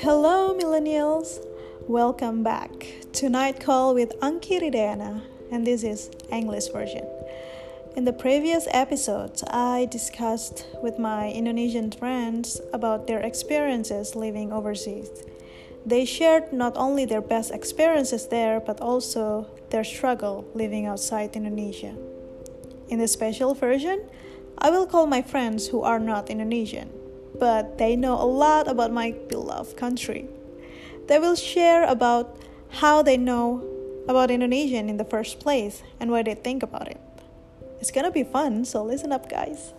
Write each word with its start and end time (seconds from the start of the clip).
Hello, 0.00 0.54
millennials. 0.54 1.38
Welcome 1.88 2.42
back 2.42 2.86
to 3.14 3.30
Night 3.30 3.60
Call 3.60 3.94
with 3.94 4.12
Anki 4.20 4.60
Ridena, 4.60 5.22
and 5.50 5.66
this 5.66 5.82
is 5.82 6.10
English 6.30 6.68
version. 6.68 7.08
In 7.96 8.04
the 8.04 8.12
previous 8.12 8.68
episodes, 8.72 9.42
I 9.44 9.88
discussed 9.90 10.66
with 10.82 10.98
my 10.98 11.30
Indonesian 11.30 11.90
friends 11.90 12.60
about 12.74 13.06
their 13.06 13.20
experiences 13.20 14.14
living 14.14 14.52
overseas. 14.52 15.08
They 15.86 16.04
shared 16.04 16.52
not 16.52 16.76
only 16.76 17.06
their 17.06 17.22
best 17.22 17.50
experiences 17.50 18.28
there, 18.28 18.60
but 18.60 18.82
also 18.82 19.46
their 19.70 19.82
struggle 19.82 20.44
living 20.52 20.84
outside 20.84 21.34
Indonesia. 21.34 21.96
In 22.90 22.98
the 22.98 23.08
special 23.08 23.54
version, 23.54 24.02
I 24.58 24.68
will 24.68 24.86
call 24.86 25.06
my 25.06 25.22
friends 25.22 25.68
who 25.68 25.80
are 25.80 25.98
not 25.98 26.28
Indonesian 26.28 26.92
but 27.38 27.78
they 27.78 27.96
know 27.96 28.14
a 28.14 28.24
lot 28.24 28.68
about 28.68 28.92
my 28.92 29.12
beloved 29.28 29.76
country. 29.76 30.28
They 31.06 31.18
will 31.18 31.36
share 31.36 31.84
about 31.84 32.38
how 32.68 33.02
they 33.02 33.16
know 33.16 33.64
about 34.08 34.30
Indonesian 34.30 34.88
in 34.88 34.96
the 34.96 35.04
first 35.04 35.40
place 35.40 35.82
and 36.00 36.10
what 36.10 36.24
they 36.26 36.34
think 36.34 36.62
about 36.62 36.88
it. 36.88 37.00
It's 37.80 37.90
gonna 37.90 38.10
be 38.10 38.24
fun, 38.24 38.64
so 38.64 38.82
listen 38.82 39.12
up, 39.12 39.28
guys. 39.28 39.72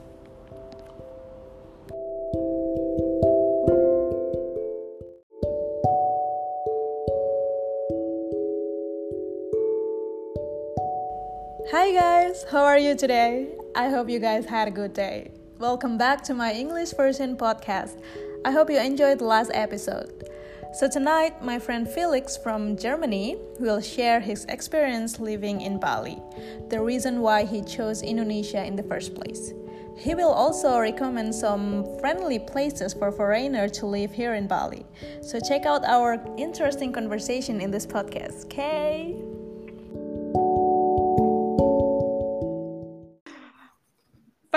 Hi 11.71 11.91
guys, 11.91 12.45
how 12.49 12.63
are 12.63 12.80
you 12.80 12.95
today? 12.95 13.49
I 13.75 13.89
hope 13.89 14.09
you 14.09 14.19
guys 14.19 14.45
had 14.45 14.67
a 14.67 14.71
good 14.71 14.94
day. 14.94 15.37
Welcome 15.59 15.97
back 15.97 16.21
to 16.25 16.35
my 16.35 16.53
English 16.53 16.91
version 16.91 17.35
podcast. 17.35 17.99
I 18.45 18.52
hope 18.52 18.70
you 18.70 18.77
enjoyed 18.79 19.17
the 19.17 19.25
last 19.25 19.50
episode. 19.55 20.30
So, 20.75 20.88
tonight, 20.88 21.44
my 21.44 21.58
friend 21.58 21.89
Felix 21.89 22.38
from 22.38 22.77
Germany 22.77 23.38
will 23.59 23.81
share 23.81 24.19
his 24.19 24.45
experience 24.45 25.19
living 25.19 25.61
in 25.61 25.80
Bali, 25.80 26.22
the 26.69 26.80
reason 26.80 27.22
why 27.22 27.44
he 27.44 27.64
chose 27.64 28.03
Indonesia 28.03 28.64
in 28.64 28.75
the 28.75 28.83
first 28.83 29.16
place. 29.16 29.52
He 29.97 30.14
will 30.14 30.30
also 30.30 30.77
recommend 30.77 31.33
some 31.33 31.97
friendly 31.99 32.38
places 32.38 32.94
for 32.94 33.11
foreigners 33.11 33.71
to 33.80 33.88
live 33.88 34.11
here 34.11 34.36
in 34.36 34.45
Bali. 34.45 34.86
So, 35.23 35.39
check 35.39 35.66
out 35.66 35.83
our 35.86 36.23
interesting 36.38 36.94
conversation 36.94 37.61
in 37.61 37.71
this 37.71 37.88
podcast, 37.88 38.45
okay? 38.45 39.16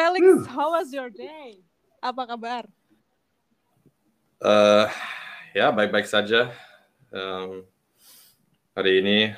Felix, 0.01 0.25
uh. 0.25 0.49
how 0.49 0.73
was 0.73 0.89
your 0.97 1.13
day? 1.13 1.61
Apa 2.01 2.25
kabar? 2.25 2.65
Uh, 4.41 4.89
ya 5.53 5.69
baik-baik 5.69 6.09
saja. 6.09 6.57
Um, 7.13 7.69
hari 8.73 9.05
ini 9.05 9.37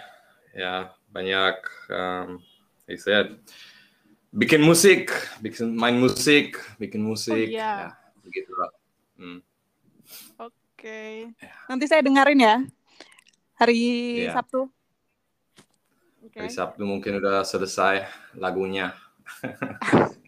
ya 0.54 0.94
banyak, 1.10 1.58
um, 1.90 2.38
like 2.86 2.94
I 2.94 3.02
said, 3.02 3.26
bikin 4.30 4.62
musik, 4.62 5.10
bikin 5.42 5.74
main 5.74 5.98
musik, 5.98 6.54
bikin 6.78 7.02
musik. 7.02 7.50
Oh, 7.50 7.58
iya. 7.58 7.90
Ya, 7.90 7.98
begitu 8.22 8.52
lah. 8.54 8.70
Hmm. 9.18 9.38
Oke. 10.46 10.54
Okay. 10.78 11.14
Nanti 11.66 11.90
saya 11.90 12.06
dengerin 12.06 12.38
ya. 12.38 12.56
Hari 13.58 13.78
ya. 14.30 14.38
Sabtu. 14.38 14.70
Okay. 16.30 16.46
Hari 16.46 16.54
Sabtu 16.54 16.86
mungkin 16.86 17.18
udah 17.18 17.42
selesai 17.42 18.06
lagunya. 18.38 18.94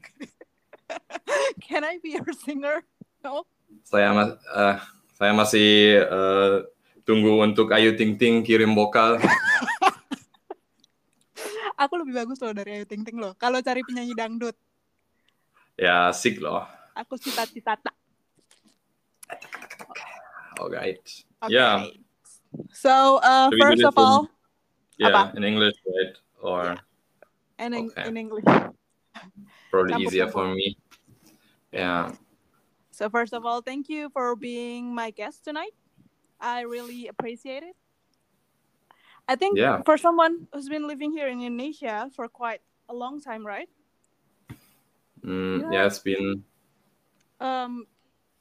Can 1.67 1.83
I 1.85 1.99
be 2.01 2.17
your 2.17 2.33
singer? 2.35 2.83
No. 3.23 3.47
Saya 3.85 4.13
mas 4.15 4.31
uh, 4.53 4.77
saya 5.17 5.33
masih 5.35 6.01
uh, 6.09 6.67
tunggu 7.05 7.41
untuk 7.43 7.73
Ayu 7.73 7.97
Ting 7.97 8.17
Ting 8.17 8.43
kirim 8.43 8.75
vokal. 8.75 9.21
Aku 11.83 11.99
lebih 11.99 12.15
bagus 12.15 12.39
loh 12.39 12.55
dari 12.55 12.81
Ayu 12.81 12.87
Ting 12.87 13.03
Ting 13.03 13.19
loh. 13.19 13.35
Kalau 13.37 13.59
cari 13.61 13.83
penyanyi 13.83 14.15
dangdut. 14.15 14.55
Ya, 15.75 16.11
asik 16.15 16.39
loh. 16.39 16.63
Aku 16.95 17.19
cita-cita. 17.19 17.75
Alright. 20.55 21.03
Okay. 21.43 21.51
Yeah. 21.51 21.91
So, 22.71 23.19
uh, 23.19 23.51
first 23.59 23.83
of 23.83 23.99
all, 23.99 24.31
yeah, 25.03 25.11
apa? 25.11 25.35
in 25.35 25.43
English, 25.43 25.75
right? 25.83 26.15
Or 26.39 26.63
yeah. 27.59 27.67
in, 27.67 27.91
okay. 27.91 28.07
in 28.07 28.15
English. 28.15 28.47
Probably 29.75 30.07
easier 30.07 30.31
for 30.31 30.47
me. 30.47 30.79
Yeah. 31.75 32.15
So 32.93 33.11
first 33.11 33.35
of 33.35 33.45
all, 33.45 33.61
thank 33.61 33.89
you 33.89 34.09
for 34.11 34.37
being 34.37 34.95
my 34.95 35.11
guest 35.11 35.43
tonight. 35.43 35.75
I 36.39 36.63
really 36.63 37.09
appreciate 37.09 37.65
it. 37.65 37.75
I 39.27 39.35
think 39.35 39.59
yeah. 39.59 39.83
for 39.83 39.99
someone 39.99 40.47
who's 40.53 40.69
been 40.69 40.87
living 40.87 41.11
here 41.11 41.27
in 41.27 41.43
Indonesia 41.43 42.11
for 42.15 42.29
quite 42.29 42.61
a 42.89 42.95
long 42.95 43.21
time, 43.21 43.45
right? 43.45 43.69
Mm, 45.25 45.73
yeah, 45.73 45.87
it's 45.87 45.99
been 45.99 46.45
um 47.41 47.87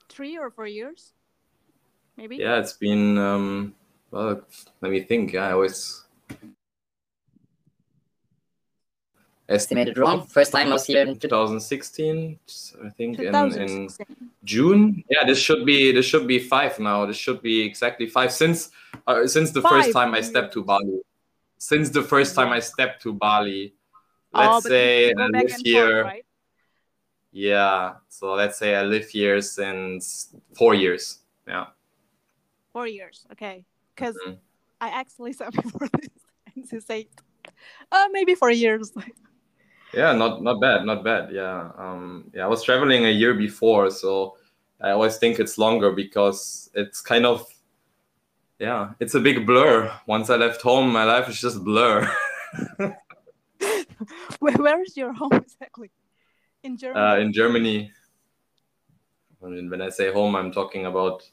three 0.09 0.37
or 0.37 0.51
four 0.51 0.67
years, 0.67 1.13
maybe. 2.17 2.37
Yeah, 2.37 2.59
it's 2.59 2.73
been 2.73 3.17
um 3.17 3.73
well. 4.11 4.43
Let 4.81 4.91
me 4.91 5.01
think. 5.01 5.33
Yeah, 5.33 5.47
I 5.47 5.55
was 5.55 6.02
estimated 9.49 9.97
wrong. 9.97 10.25
First 10.25 10.51
time 10.51 10.67
I 10.67 10.73
was 10.73 10.85
here 10.85 11.01
in 11.01 11.17
2016, 11.17 12.39
I 12.83 12.89
think 12.89 13.19
in, 13.19 13.35
in 13.35 13.89
June. 14.43 15.03
Yeah, 15.09 15.25
this 15.25 15.39
should 15.39 15.65
be 15.65 15.91
this 15.91 16.05
should 16.05 16.27
be 16.27 16.39
five 16.39 16.79
now. 16.79 17.05
This 17.05 17.17
should 17.17 17.41
be 17.41 17.61
exactly 17.61 18.07
five 18.07 18.31
since 18.31 18.71
uh, 19.07 19.27
since 19.27 19.51
the 19.51 19.61
five. 19.61 19.71
first 19.71 19.93
time 19.93 20.13
I 20.13 20.21
stepped 20.21 20.53
to 20.53 20.63
Bali. 20.63 21.01
Since 21.57 21.89
the 21.89 22.03
first 22.03 22.35
time 22.35 22.51
I 22.51 22.59
stepped 22.59 23.01
to 23.03 23.13
Bali, 23.13 23.73
let's 24.33 24.65
oh, 24.65 24.69
say 24.69 25.13
I 25.13 25.27
live 25.27 25.51
here. 25.63 26.03
Forth, 26.03 26.05
right? 26.05 26.25
Yeah, 27.31 27.93
so 28.09 28.33
let's 28.33 28.59
say 28.59 28.75
I 28.75 28.83
live 28.83 29.09
here 29.09 29.41
since 29.41 30.35
four 30.55 30.75
years. 30.75 31.19
Yeah. 31.47 31.65
Four 32.71 32.87
years, 32.87 33.25
okay. 33.31 33.65
Because 33.95 34.15
mm-hmm. 34.15 34.35
I 34.79 34.89
actually 34.89 35.33
said 35.33 35.51
before 35.63 35.87
this, 35.99 36.09
and 36.71 36.83
say, 36.83 37.07
uh, 37.91 38.07
maybe 38.11 38.35
four 38.35 38.51
years. 38.51 38.91
Yeah, 39.93 40.13
not 40.13 40.41
not 40.41 40.59
bad, 40.59 40.85
not 40.85 41.03
bad. 41.03 41.31
Yeah, 41.31 41.69
um, 41.77 42.31
yeah. 42.33 42.45
I 42.45 42.47
was 42.47 42.63
traveling 42.63 43.05
a 43.05 43.11
year 43.11 43.33
before, 43.35 43.91
so 43.91 44.37
I 44.81 44.89
always 44.91 45.17
think 45.17 45.39
it's 45.39 45.57
longer 45.57 45.91
because 45.91 46.69
it's 46.73 46.99
kind 46.99 47.25
of, 47.25 47.45
yeah, 48.59 48.91
it's 48.99 49.13
a 49.13 49.19
big 49.19 49.45
blur. 49.45 49.91
Once 50.07 50.29
I 50.29 50.35
left 50.35 50.61
home, 50.61 50.91
my 50.91 51.03
life 51.03 51.29
is 51.29 51.39
just 51.39 51.63
blur. 51.63 52.11
where, 54.39 54.57
where 54.57 54.81
is 54.81 54.97
your 54.97 55.13
home 55.13 55.33
exactly? 55.33 55.91
In 56.63 56.75
Germany. 56.75 57.05
Uh, 57.05 57.15
in 57.17 57.33
Germany. 57.33 57.91
I 59.43 59.47
mean, 59.47 59.69
when 59.69 59.81
I 59.81 59.89
say 59.89 60.11
home, 60.11 60.35
I'm 60.35 60.51
talking 60.51 60.85
about 60.85 61.29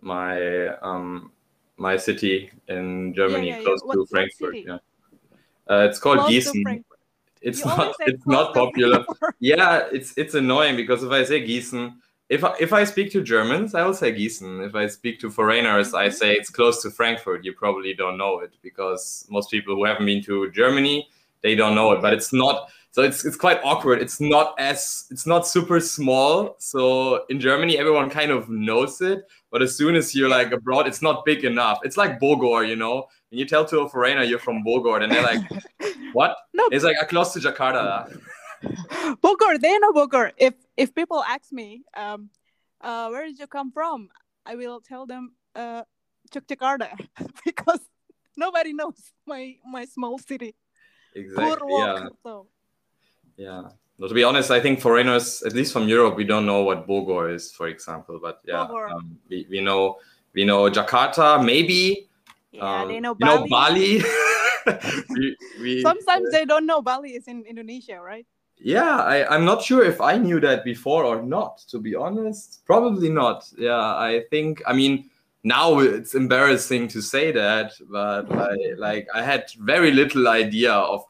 my 0.00 0.68
um, 0.78 1.32
my 1.76 1.96
city 1.96 2.50
in 2.68 3.12
Germany, 3.14 3.48
yeah, 3.48 3.58
yeah, 3.58 3.64
close 3.64 3.82
yeah. 3.86 3.92
to 3.94 4.06
Frankfurt. 4.06 4.56
Yeah. 4.56 4.78
Uh, 5.68 5.86
it's 5.88 5.98
called 5.98 6.20
close 6.20 6.32
Gießen 6.32 6.84
it's 7.44 7.60
you 7.60 7.66
not 7.66 7.94
it's 8.00 8.26
not 8.26 8.54
popular. 8.54 9.04
yeah, 9.40 9.84
it's 9.92 10.16
it's 10.16 10.34
annoying 10.34 10.76
because 10.76 11.02
if 11.02 11.10
I 11.10 11.24
say 11.24 11.46
Gießen, 11.46 11.94
if 12.28 12.42
I, 12.42 12.54
if 12.58 12.72
I 12.72 12.84
speak 12.84 13.12
to 13.12 13.22
Germans, 13.22 13.74
I 13.74 13.84
will 13.84 13.94
say 13.94 14.12
Gießen. 14.12 14.66
If 14.66 14.74
I 14.74 14.86
speak 14.86 15.20
to 15.20 15.30
foreigners, 15.30 15.88
mm-hmm. 15.88 15.96
I 15.96 16.08
say 16.08 16.34
it's 16.34 16.50
close 16.50 16.82
to 16.82 16.90
Frankfurt. 16.90 17.44
You 17.44 17.52
probably 17.52 17.94
don't 17.94 18.16
know 18.16 18.40
it 18.40 18.52
because 18.62 19.26
most 19.28 19.50
people 19.50 19.74
who 19.74 19.84
haven't 19.84 20.06
been 20.06 20.22
to 20.24 20.50
Germany, 20.50 21.08
they 21.42 21.54
don't 21.54 21.74
know 21.74 21.92
it. 21.92 22.00
But 22.00 22.14
it's 22.14 22.32
not 22.32 22.70
so 22.94 23.02
it's 23.02 23.24
it's 23.24 23.34
quite 23.34 23.58
awkward. 23.64 24.00
It's 24.00 24.20
not 24.20 24.54
as 24.56 25.06
it's 25.10 25.26
not 25.26 25.48
super 25.48 25.80
small. 25.80 26.54
So 26.60 27.24
in 27.28 27.40
Germany, 27.40 27.76
everyone 27.76 28.08
kind 28.08 28.30
of 28.30 28.48
knows 28.48 29.00
it. 29.00 29.24
But 29.50 29.62
as 29.62 29.76
soon 29.76 29.96
as 29.96 30.14
you're 30.14 30.28
like 30.28 30.52
abroad, 30.52 30.86
it's 30.86 31.02
not 31.02 31.24
big 31.24 31.44
enough. 31.44 31.80
It's 31.82 31.96
like 31.96 32.20
Bogor, 32.20 32.68
you 32.68 32.76
know. 32.76 33.08
And 33.32 33.40
you 33.40 33.46
tell 33.46 33.64
to 33.64 33.80
a 33.80 33.88
foreigner 33.88 34.22
you're 34.22 34.38
from 34.38 34.62
Bogor, 34.64 35.02
and 35.02 35.10
they're 35.10 35.24
like, 35.24 35.42
"What?" 36.12 36.36
No, 36.52 36.68
it's 36.70 36.84
like 36.84 36.96
close 37.08 37.32
to 37.32 37.40
Jakarta. 37.40 38.16
Bogor, 39.24 39.60
they 39.60 39.76
know 39.78 39.90
Bogor. 39.90 40.30
If 40.36 40.54
if 40.76 40.94
people 40.94 41.20
ask 41.24 41.50
me, 41.50 41.82
um, 41.96 42.30
uh, 42.80 43.08
where 43.08 43.26
did 43.26 43.40
you 43.40 43.48
come 43.48 43.72
from? 43.72 44.08
I 44.46 44.54
will 44.54 44.80
tell 44.80 45.04
them, 45.04 45.34
uh, 45.56 45.82
Jakarta, 46.30 46.94
because 47.44 47.80
nobody 48.36 48.72
knows 48.72 49.10
my 49.26 49.56
my 49.66 49.84
small 49.84 50.16
city. 50.18 50.54
Exactly. 51.16 51.72
Yeah. 51.72 52.06
So. 52.22 52.53
Yeah. 53.36 53.68
No, 53.98 54.08
to 54.08 54.14
be 54.14 54.24
honest, 54.24 54.50
I 54.50 54.60
think 54.60 54.80
foreigners, 54.80 55.42
at 55.42 55.52
least 55.52 55.72
from 55.72 55.88
Europe, 55.88 56.16
we 56.16 56.24
don't 56.24 56.46
know 56.46 56.62
what 56.62 56.86
Bogor 56.86 57.32
is, 57.32 57.52
for 57.52 57.68
example. 57.68 58.18
But 58.20 58.40
yeah, 58.44 58.62
um, 58.62 59.18
we, 59.28 59.46
we 59.48 59.60
know 59.60 59.98
we 60.34 60.44
know 60.44 60.68
Jakarta, 60.68 61.44
maybe. 61.44 62.08
Yeah, 62.50 62.82
um, 62.82 62.88
they 62.88 63.00
know 63.00 63.14
Bali. 63.14 63.38
Know 63.38 63.46
Bali. 63.48 64.02
we, 65.10 65.36
we, 65.60 65.82
Sometimes 65.82 66.28
uh, 66.28 66.30
they 66.32 66.44
don't 66.44 66.66
know 66.66 66.82
Bali 66.82 67.10
is 67.10 67.28
in 67.28 67.44
Indonesia, 67.44 68.00
right? 68.00 68.26
Yeah, 68.58 68.96
I, 68.96 69.26
I'm 69.32 69.44
not 69.44 69.62
sure 69.62 69.84
if 69.84 70.00
I 70.00 70.16
knew 70.16 70.40
that 70.40 70.64
before 70.64 71.04
or 71.04 71.22
not, 71.22 71.58
to 71.68 71.78
be 71.78 71.94
honest. 71.94 72.62
Probably 72.64 73.10
not. 73.10 73.50
Yeah, 73.58 73.76
I 73.76 74.22
think, 74.30 74.62
I 74.66 74.72
mean, 74.72 75.10
now 75.42 75.80
it's 75.80 76.14
embarrassing 76.14 76.88
to 76.88 77.02
say 77.02 77.30
that, 77.32 77.72
but 77.90 78.32
I, 78.32 78.56
like 78.78 79.06
I 79.14 79.22
had 79.22 79.50
very 79.58 79.90
little 79.90 80.28
idea 80.28 80.72
of. 80.72 81.04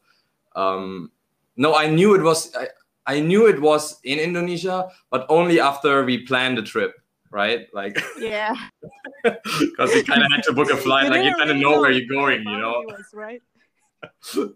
Um, 0.56 1.10
no, 1.56 1.74
I 1.74 1.88
knew 1.88 2.14
it 2.14 2.22
was. 2.22 2.54
I, 2.54 2.68
I 3.06 3.20
knew 3.20 3.46
it 3.46 3.60
was 3.60 4.00
in 4.04 4.18
Indonesia, 4.18 4.88
but 5.10 5.26
only 5.28 5.60
after 5.60 6.04
we 6.04 6.24
planned 6.24 6.56
the 6.58 6.62
trip, 6.62 6.94
right? 7.30 7.66
Like, 7.74 8.02
yeah, 8.18 8.54
because 9.22 9.94
you 9.94 10.04
kind 10.04 10.22
of 10.22 10.32
had 10.32 10.42
to 10.44 10.52
book 10.52 10.70
a 10.70 10.76
flight, 10.76 11.04
you 11.04 11.10
like 11.10 11.24
you 11.24 11.34
kind 11.34 11.50
of 11.50 11.56
know, 11.56 11.72
know 11.72 11.80
where 11.80 11.90
you're 11.90 12.08
going, 12.08 12.40
you 12.40 12.58
know? 12.58 12.82
Was, 12.86 13.10
right? 13.12 13.42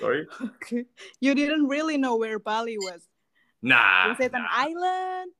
Sorry. 0.00 0.26
Okay, 0.42 0.84
you 1.20 1.34
didn't 1.34 1.68
really 1.68 1.96
know 1.96 2.16
where 2.16 2.38
Bali 2.38 2.76
was. 2.78 3.08
Nah. 3.62 4.08
Was 4.08 4.20
it 4.20 4.32
nah. 4.32 4.40
an 4.40 4.46
island? 4.50 5.32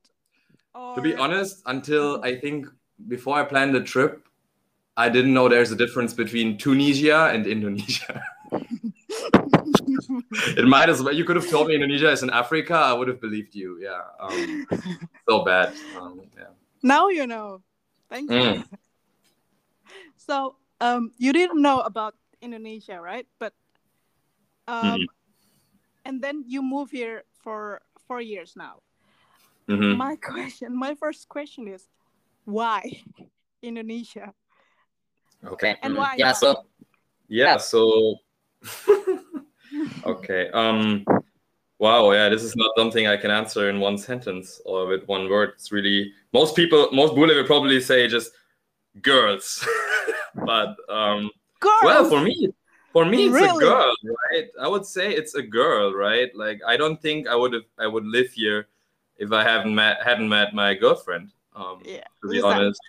Or... 0.74 0.94
To 0.94 1.02
be 1.02 1.14
honest, 1.14 1.62
until 1.66 2.16
mm-hmm. 2.16 2.24
I 2.24 2.36
think 2.36 2.66
before 3.08 3.36
I 3.38 3.44
planned 3.44 3.74
the 3.74 3.82
trip, 3.82 4.26
I 4.96 5.08
didn't 5.08 5.34
know 5.34 5.48
there's 5.48 5.72
a 5.72 5.76
difference 5.76 6.14
between 6.14 6.56
Tunisia 6.56 7.30
and 7.32 7.46
Indonesia. 7.46 8.22
it 10.56 10.66
might 10.66 10.88
as 10.88 11.02
well. 11.02 11.14
You 11.14 11.24
could 11.24 11.36
have 11.36 11.48
told 11.48 11.68
me 11.68 11.74
Indonesia 11.74 12.10
is 12.10 12.22
in 12.22 12.30
Africa. 12.30 12.74
I 12.74 12.92
would 12.92 13.08
have 13.08 13.20
believed 13.20 13.54
you. 13.54 13.78
Yeah. 13.80 14.02
Um, 14.20 14.66
so 15.28 15.44
bad. 15.44 15.72
Um, 15.98 16.20
yeah. 16.36 16.52
Now 16.82 17.08
you 17.08 17.26
know. 17.26 17.62
Thank 18.08 18.30
you. 18.30 18.38
Mm. 18.38 18.64
So 20.16 20.56
um, 20.80 21.12
you 21.18 21.34
didn't 21.34 21.60
know 21.60 21.80
about 21.80 22.14
Indonesia, 22.40 22.98
right? 22.98 23.26
But 23.38 23.52
um, 24.66 24.84
mm-hmm. 24.84 25.04
and 26.06 26.22
then 26.22 26.44
you 26.46 26.62
move 26.62 26.90
here 26.90 27.24
for 27.42 27.82
four 28.08 28.22
years 28.22 28.54
now. 28.56 28.80
Mm-hmm. 29.68 29.98
My 29.98 30.16
question, 30.22 30.76
my 30.76 30.94
first 30.94 31.28
question 31.28 31.68
is, 31.68 31.88
why 32.44 33.04
Indonesia? 33.62 34.32
Okay. 35.44 35.76
And 35.82 35.96
why? 35.96 36.14
Yeah. 36.16 36.32
So. 36.32 36.64
Yeah. 37.28 37.56
So. 37.58 38.16
okay. 40.06 40.50
Um. 40.50 41.04
Wow. 41.78 42.12
Yeah. 42.12 42.28
This 42.28 42.42
is 42.42 42.56
not 42.56 42.70
something 42.76 43.06
I 43.06 43.16
can 43.16 43.30
answer 43.30 43.68
in 43.68 43.80
one 43.80 43.98
sentence 43.98 44.60
or 44.64 44.86
with 44.86 45.06
one 45.06 45.28
word. 45.28 45.52
It's 45.54 45.72
really 45.72 46.12
most 46.32 46.56
people. 46.56 46.88
Most 46.92 47.14
Bule 47.14 47.28
will 47.28 47.44
probably 47.44 47.80
say 47.80 48.08
just 48.08 48.32
girls, 49.02 49.66
but 50.34 50.76
um. 50.88 51.30
Girls. 51.60 51.82
Well, 51.82 52.08
for 52.08 52.20
me, 52.20 52.52
for 52.94 53.04
me, 53.04 53.26
it's 53.26 53.34
really? 53.34 53.66
a 53.66 53.68
girl, 53.68 53.94
right? 54.30 54.48
I 54.60 54.68
would 54.68 54.86
say 54.86 55.12
it's 55.12 55.34
a 55.34 55.42
girl, 55.42 55.92
right? 55.92 56.30
Like 56.34 56.60
I 56.66 56.76
don't 56.76 57.02
think 57.02 57.26
I 57.26 57.34
would 57.34 57.52
have 57.52 57.64
I 57.76 57.88
would 57.88 58.06
live 58.06 58.30
here 58.32 58.68
if 59.16 59.32
I 59.32 59.42
haven't 59.42 59.74
met 59.74 60.00
hadn't 60.02 60.28
met 60.28 60.54
my 60.54 60.74
girlfriend. 60.74 61.32
Um, 61.56 61.82
yeah, 61.84 62.04
to 62.22 62.28
be 62.28 62.36
Lisa. 62.36 62.46
honest, 62.46 62.80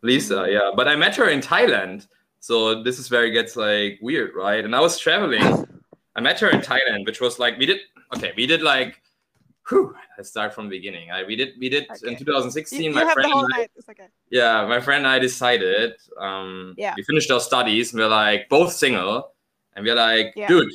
Lisa. 0.00 0.46
Yeah, 0.48 0.70
but 0.74 0.88
I 0.88 0.96
met 0.96 1.14
her 1.16 1.28
in 1.28 1.40
Thailand, 1.40 2.06
so 2.40 2.82
this 2.82 2.98
is 2.98 3.10
where 3.10 3.24
it 3.24 3.32
gets 3.32 3.54
like 3.54 3.98
weird, 4.00 4.34
right? 4.34 4.64
And 4.64 4.74
I 4.74 4.80
was 4.80 4.98
traveling. 4.98 5.66
I 6.16 6.20
met 6.20 6.40
her 6.40 6.48
in 6.48 6.60
Thailand, 6.60 7.06
which 7.06 7.20
was 7.20 7.38
like 7.38 7.58
we 7.58 7.66
did. 7.66 7.80
Okay, 8.16 8.32
we 8.36 8.46
did 8.46 8.62
like. 8.62 9.00
Whew, 9.68 9.94
let's 10.16 10.28
start 10.28 10.52
from 10.52 10.68
the 10.68 10.76
beginning. 10.76 11.12
I, 11.12 11.22
we 11.22 11.36
did 11.36 11.50
we 11.60 11.68
did 11.68 11.84
okay. 11.90 12.12
in 12.12 12.18
2016. 12.18 12.80
You, 12.80 12.88
you 12.88 12.94
my 12.94 13.12
friend 13.12 13.30
whole 13.30 13.46
okay. 13.90 14.08
Yeah, 14.30 14.66
my 14.66 14.80
friend 14.80 15.04
and 15.04 15.06
I 15.06 15.18
decided. 15.18 15.92
Um, 16.18 16.74
yeah. 16.76 16.94
We 16.96 17.02
finished 17.04 17.30
our 17.30 17.40
studies. 17.40 17.92
And 17.92 18.00
we 18.00 18.04
we're 18.04 18.10
like 18.10 18.48
both 18.48 18.72
single, 18.72 19.32
and 19.76 19.84
we 19.84 19.90
we're 19.90 19.96
like, 19.96 20.32
yeah. 20.34 20.48
dude, 20.48 20.72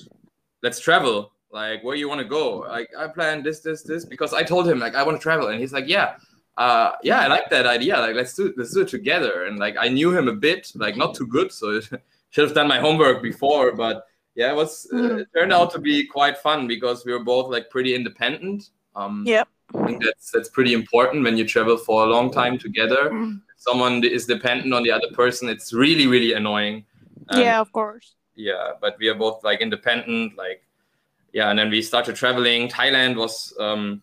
let's 0.61 0.79
travel. 0.79 1.31
Like, 1.51 1.83
where 1.83 1.95
you 1.95 2.09
want 2.09 2.19
to 2.19 2.27
go? 2.27 2.59
Like, 2.59 2.89
I 2.97 3.07
plan 3.07 3.41
this, 3.41 3.61
this, 3.61 3.81
this 3.81 4.03
because 4.03 4.33
I 4.33 4.43
told 4.43 4.67
him 4.67 4.77
like 4.77 4.93
I 4.93 5.03
want 5.03 5.17
to 5.17 5.23
travel, 5.23 5.47
and 5.47 5.59
he's 5.59 5.73
like, 5.73 5.87
yeah, 5.87 6.17
uh, 6.57 6.91
yeah, 7.03 7.19
I 7.19 7.27
like 7.27 7.49
that 7.49 7.65
idea. 7.65 7.97
Like, 7.97 8.15
let's 8.15 8.33
do 8.33 8.53
let's 8.55 8.73
do 8.73 8.81
it 8.81 8.87
together. 8.87 9.45
And 9.45 9.59
like, 9.59 9.75
I 9.77 9.89
knew 9.89 10.15
him 10.15 10.27
a 10.27 10.33
bit, 10.33 10.71
like 10.75 10.95
not 10.95 11.15
too 11.15 11.27
good, 11.27 11.51
so 11.51 11.79
should 12.29 12.43
have 12.43 12.53
done 12.53 12.67
my 12.67 12.79
homework 12.79 13.21
before. 13.21 13.75
But 13.75 14.05
yeah, 14.35 14.51
it 14.51 14.55
was 14.55 14.87
uh, 14.93 15.17
it 15.17 15.27
turned 15.35 15.53
out 15.53 15.71
to 15.71 15.79
be 15.79 16.05
quite 16.05 16.37
fun 16.37 16.67
because 16.67 17.05
we 17.05 17.11
were 17.11 17.23
both 17.23 17.49
like 17.49 17.69
pretty 17.69 17.93
independent. 17.93 18.69
Um, 18.95 19.23
yep. 19.25 19.47
I 19.73 19.85
think 19.85 20.03
that's 20.03 20.31
that's 20.31 20.49
pretty 20.49 20.73
important 20.73 21.23
when 21.23 21.37
you 21.37 21.45
travel 21.45 21.77
for 21.77 22.03
a 22.03 22.07
long 22.07 22.31
time 22.31 22.57
together. 22.57 23.09
Mm. 23.09 23.41
If 23.55 23.61
someone 23.61 24.03
is 24.03 24.25
dependent 24.25 24.73
on 24.73 24.83
the 24.83 24.91
other 24.91 25.09
person, 25.13 25.49
it's 25.49 25.73
really 25.73 26.07
really 26.07 26.33
annoying. 26.33 26.85
And, 27.29 27.41
yeah, 27.41 27.59
of 27.59 27.71
course. 27.71 28.15
Yeah, 28.35 28.71
but 28.79 28.97
we 28.99 29.09
are 29.09 29.15
both 29.15 29.43
like 29.43 29.61
independent, 29.61 30.37
like 30.37 30.63
yeah, 31.33 31.49
and 31.49 31.59
then 31.59 31.69
we 31.69 31.81
started 31.81 32.15
traveling. 32.15 32.69
Thailand 32.69 33.17
was 33.17 33.53
um, 33.59 34.01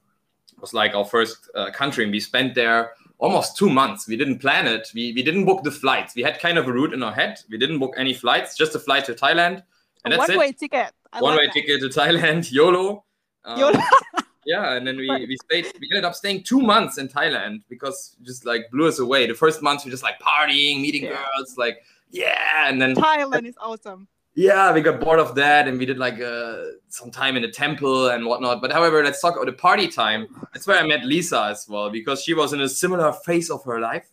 was 0.62 0.72
like 0.72 0.94
our 0.94 1.04
first 1.04 1.50
uh, 1.54 1.70
country, 1.70 2.04
and 2.04 2.12
we 2.12 2.20
spent 2.20 2.54
there 2.54 2.92
almost 3.18 3.56
two 3.58 3.68
months. 3.68 4.08
We 4.08 4.16
didn't 4.16 4.38
plan 4.38 4.66
it. 4.66 4.90
We 4.94 5.12
we 5.12 5.22
didn't 5.22 5.44
book 5.44 5.62
the 5.64 5.70
flights. 5.70 6.14
We 6.14 6.22
had 6.22 6.38
kind 6.38 6.56
of 6.56 6.66
a 6.68 6.72
route 6.72 6.94
in 6.94 7.02
our 7.02 7.12
head. 7.12 7.40
We 7.50 7.58
didn't 7.58 7.78
book 7.78 7.94
any 7.98 8.14
flights, 8.14 8.56
just 8.56 8.74
a 8.74 8.78
flight 8.78 9.04
to 9.06 9.14
Thailand, 9.14 9.62
and 10.04 10.14
that's 10.14 10.28
one 10.28 10.38
way 10.38 10.52
ticket. 10.52 10.92
One 11.18 11.36
way 11.36 11.48
ticket 11.48 11.80
to 11.80 11.88
Thailand, 11.88 12.50
YOLO. 12.58 13.04
Um, 13.44 13.58
YOLO. 13.58 13.80
yeah, 14.46 14.74
and 14.76 14.86
then 14.86 14.96
we 14.96 15.08
we 15.26 15.36
stayed. 15.44 15.66
We 15.80 15.88
ended 15.92 16.04
up 16.04 16.14
staying 16.14 16.44
two 16.44 16.60
months 16.60 16.96
in 16.96 17.08
Thailand 17.08 17.62
because 17.68 18.16
just 18.22 18.46
like 18.46 18.70
blew 18.70 18.86
us 18.86 18.98
away. 18.98 19.26
The 19.26 19.34
first 19.34 19.62
months 19.62 19.84
we 19.84 19.90
just 19.90 20.04
like 20.04 20.18
partying, 20.20 20.80
meeting 20.80 21.04
Yeah. 21.04 21.20
girls, 21.36 21.58
like 21.58 21.82
yeah, 22.10 22.68
and 22.68 22.80
then 22.80 22.94
Thailand 22.94 23.46
is 23.46 23.56
awesome. 23.60 24.06
Yeah, 24.34 24.72
we 24.72 24.80
got 24.80 25.00
bored 25.00 25.18
of 25.18 25.34
that 25.34 25.68
and 25.68 25.78
we 25.78 25.84
did 25.86 25.98
like 25.98 26.20
uh, 26.20 26.56
some 26.88 27.10
time 27.10 27.36
in 27.36 27.42
the 27.42 27.50
temple 27.50 28.08
and 28.08 28.24
whatnot. 28.26 28.60
But 28.62 28.72
however, 28.72 29.02
let's 29.04 29.20
talk 29.20 29.34
about 29.34 29.46
the 29.46 29.52
party 29.52 29.88
time. 29.88 30.26
That's 30.52 30.66
where 30.66 30.78
I 30.78 30.86
met 30.86 31.04
Lisa 31.04 31.44
as 31.50 31.66
well 31.68 31.90
because 31.90 32.22
she 32.22 32.34
was 32.34 32.52
in 32.52 32.60
a 32.60 32.68
similar 32.68 33.12
phase 33.12 33.50
of 33.50 33.62
her 33.64 33.80
life. 33.80 34.08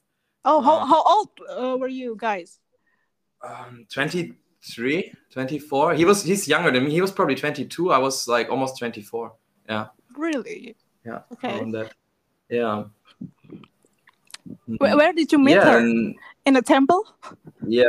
Oh, 0.46 0.62
how, 0.62 0.78
Uh, 0.80 0.86
how 0.86 1.04
old 1.04 1.30
uh, 1.50 1.78
were 1.78 1.88
you 1.88 2.16
guys? 2.18 2.60
Um, 3.42 3.86
23, 3.94 5.14
24. 5.32 5.94
He 5.94 6.06
was 6.06 6.24
he's 6.24 6.48
younger 6.48 6.72
than 6.72 6.86
me. 6.86 6.92
He 6.92 7.02
was 7.02 7.12
probably 7.12 7.36
22. 7.36 7.92
I 7.92 7.98
was 7.98 8.28
like 8.28 8.50
almost 8.50 8.78
24. 8.78 9.34
Yeah, 9.70 9.88
Really? 10.18 10.76
yeah. 11.06 11.20
Okay. 11.34 11.64
that. 11.72 11.94
Yeah. 12.50 12.86
Where, 14.80 14.98
where 14.98 15.14
did 15.14 15.32
you 15.32 15.38
meet 15.40 15.54
yeah, 15.56 15.72
her? 15.72 15.78
and 15.78 16.16
In 16.46 16.56
a 16.56 16.62
temple? 16.62 17.04
yeah. 17.68 17.86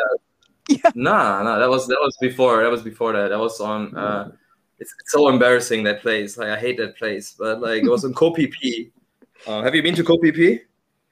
Yeah. 0.84 0.90
Nah, 0.94 1.43
nah. 1.43 1.58
That 1.58 1.69
was 1.69 1.87
that 1.88 1.99
was 2.00 2.17
before. 2.20 2.62
That 2.62 2.70
was 2.70 2.82
before 2.82 3.12
that. 3.12 3.28
That 3.28 3.38
was 3.38 3.61
on. 3.61 3.96
Uh, 3.96 4.31
it's, 4.78 4.94
it's 5.00 5.12
so 5.12 5.28
embarrassing 5.28 5.82
that 5.84 6.00
place. 6.00 6.38
Like 6.38 6.49
I 6.49 6.58
hate 6.58 6.78
that 6.78 6.96
place. 6.96 7.34
But 7.38 7.61
like 7.61 7.82
it 7.82 7.88
was 7.88 8.05
on 8.05 8.14
Koh 8.14 8.32
Phi 8.34 8.46
Phi. 8.55 8.90
Uh, 9.46 9.62
have 9.62 9.75
you 9.75 9.82
been 9.82 9.94
to 9.96 10.05
Koh 10.05 10.19
Phi 10.22 10.31
Phi? 10.31 10.61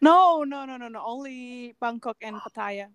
No, 0.00 0.44
no, 0.44 0.64
no, 0.64 0.76
no, 0.76 0.88
no. 0.88 1.02
Only 1.04 1.74
Bangkok 1.80 2.16
and 2.22 2.36
Pattaya. 2.36 2.86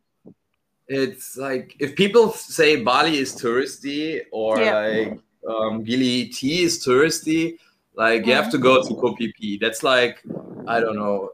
It's 0.88 1.38
like 1.38 1.76
if 1.80 1.96
people 1.96 2.32
say 2.32 2.82
Bali 2.82 3.18
is 3.18 3.36
touristy 3.36 4.22
or 4.32 4.60
Yeah. 4.60 4.80
like 4.80 5.20
um, 5.48 5.84
Gili 5.84 6.28
T 6.28 6.64
is 6.64 6.86
touristy, 6.86 7.58
like 7.96 8.26
you 8.26 8.34
have 8.34 8.50
to 8.52 8.58
go 8.58 8.82
to 8.82 8.96
Koh 8.96 9.16
Phi 9.16 9.32
Phi. 9.38 9.58
That's 9.60 9.84
like 9.84 10.24
I 10.68 10.80
don't 10.80 10.96
know. 10.96 11.32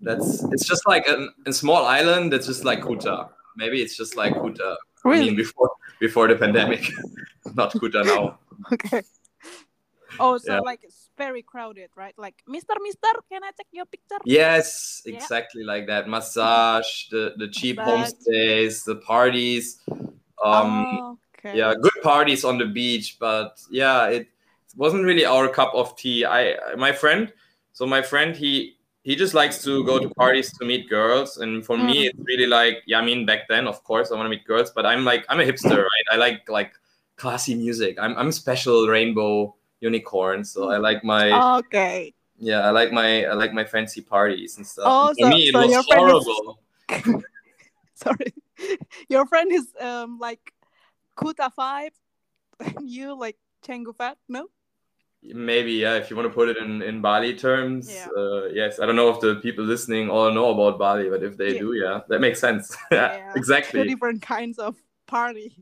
That's 0.00 0.44
it's 0.52 0.66
just 0.66 0.86
like 0.86 1.06
a, 1.08 1.26
a 1.46 1.52
small 1.52 1.84
island 1.84 2.32
that's 2.32 2.46
just 2.46 2.64
like 2.64 2.80
Kuta. 2.82 3.30
Maybe 3.58 3.82
it's 3.82 3.96
just 3.96 4.16
like 4.16 4.34
Kuta. 4.34 4.76
I 5.04 5.08
Really? 5.08 5.26
mean 5.26 5.36
before 5.36 5.70
before 6.00 6.28
the 6.28 6.36
pandemic, 6.36 6.82
not 7.54 7.74
Kuta 7.74 8.06
now. 8.06 8.38
Okay. 8.72 9.02
Oh, 10.20 10.38
so 10.38 10.54
Yeah. 10.54 10.60
like 10.60 10.80
it's 10.82 11.10
very 11.18 11.42
crowded, 11.42 11.90
right? 11.96 12.14
Like, 12.18 12.34
Mister, 12.46 12.74
Mister, 12.82 13.08
can 13.30 13.44
I 13.44 13.50
take 13.56 13.70
your 13.72 13.86
picture? 13.86 14.18
Yes, 14.24 15.02
Yeah. 15.04 15.14
exactly 15.14 15.62
like 15.62 15.86
that. 15.86 16.08
Massage, 16.08 17.08
the 17.10 17.34
the 17.36 17.48
cheap 17.48 17.78
homestays, 17.78 18.84
the 18.84 18.96
parties. 18.96 19.78
Um, 20.42 20.86
oh, 20.90 21.18
okay. 21.38 21.58
yeah, 21.58 21.74
good 21.74 21.98
parties 22.02 22.44
on 22.44 22.58
the 22.58 22.66
beach, 22.66 23.18
but 23.20 23.60
yeah, 23.70 24.06
it 24.06 24.26
wasn't 24.76 25.04
really 25.04 25.24
our 25.24 25.48
cup 25.48 25.74
of 25.74 25.94
tea. 25.96 26.24
I 26.24 26.56
my 26.76 26.92
friend, 26.92 27.32
so 27.72 27.86
my 27.86 28.02
friend 28.02 28.34
he 28.34 28.77
he 29.08 29.16
just 29.16 29.32
likes 29.32 29.64
to 29.64 29.72
go 29.88 29.96
to 29.98 30.08
parties 30.20 30.52
to 30.60 30.68
meet 30.68 30.84
girls, 30.92 31.38
and 31.40 31.64
for 31.64 31.76
me 31.80 32.06
it's 32.12 32.20
really 32.30 32.44
like 32.58 32.84
yeah. 32.84 33.00
I 33.00 33.04
mean 33.08 33.24
back 33.24 33.48
then, 33.48 33.64
of 33.66 33.80
course, 33.88 34.12
I 34.12 34.14
want 34.20 34.26
to 34.28 34.32
meet 34.36 34.44
girls, 34.44 34.68
but 34.76 34.84
I'm 34.84 35.02
like 35.10 35.24
I'm 35.32 35.40
a 35.40 35.46
hipster, 35.48 35.80
right? 35.92 36.06
I 36.12 36.16
like 36.20 36.44
like 36.48 36.72
classy 37.16 37.54
music. 37.56 37.96
I'm 37.96 38.12
I'm 38.20 38.30
special 38.30 38.84
rainbow 38.86 39.56
unicorn, 39.80 40.44
so 40.44 40.68
I 40.68 40.76
like 40.76 41.00
my 41.14 41.32
Okay. 41.64 42.12
yeah, 42.36 42.68
I 42.68 42.70
like 42.70 42.92
my 42.92 43.24
I 43.24 43.32
like 43.32 43.52
my 43.56 43.64
fancy 43.64 44.02
parties 44.04 44.58
and 44.60 44.66
stuff. 44.66 44.84
Oh, 44.84 45.08
And 45.08 45.18
so- 45.24 45.28
me, 45.32 45.48
it 45.48 45.52
so 45.56 45.60
was 45.64 45.70
your 45.72 45.84
friend 45.88 46.04
is- 46.12 46.26
horrible. 46.28 47.24
Sorry. 48.04 48.30
Your 49.08 49.24
friend 49.24 49.48
is 49.52 49.66
um 49.80 50.18
like 50.20 50.52
Kuta 51.16 51.48
five, 51.56 51.92
and 52.60 52.84
you 52.96 53.16
like 53.16 53.40
Canggu 53.64 53.96
fat. 53.96 54.18
No. 54.28 54.52
Maybe, 55.22 55.72
yeah, 55.72 55.94
if 55.96 56.10
you 56.10 56.16
want 56.16 56.28
to 56.28 56.34
put 56.34 56.48
it 56.48 56.56
in, 56.58 56.80
in 56.80 57.00
Bali 57.00 57.34
terms, 57.34 57.90
Yeah. 57.92 58.06
uh, 58.16 58.44
yes. 58.46 58.78
I 58.78 58.86
don't 58.86 58.94
know 58.96 59.08
if 59.10 59.20
the 59.20 59.36
people 59.36 59.64
listening 59.64 60.08
all 60.08 60.30
know 60.32 60.50
about 60.50 60.78
Bali, 60.78 61.10
but 61.10 61.22
if 61.24 61.36
they 61.36 61.54
Yeah. 61.54 61.58
do, 61.60 61.72
yeah, 61.74 62.00
that 62.08 62.20
makes 62.20 62.38
sense. 62.40 62.76
yeah, 62.92 63.32
Yeah, 63.36 63.60
Two 63.70 63.84
different 63.84 64.22
kinds 64.22 64.58
of 64.58 64.76
party. 65.06 65.56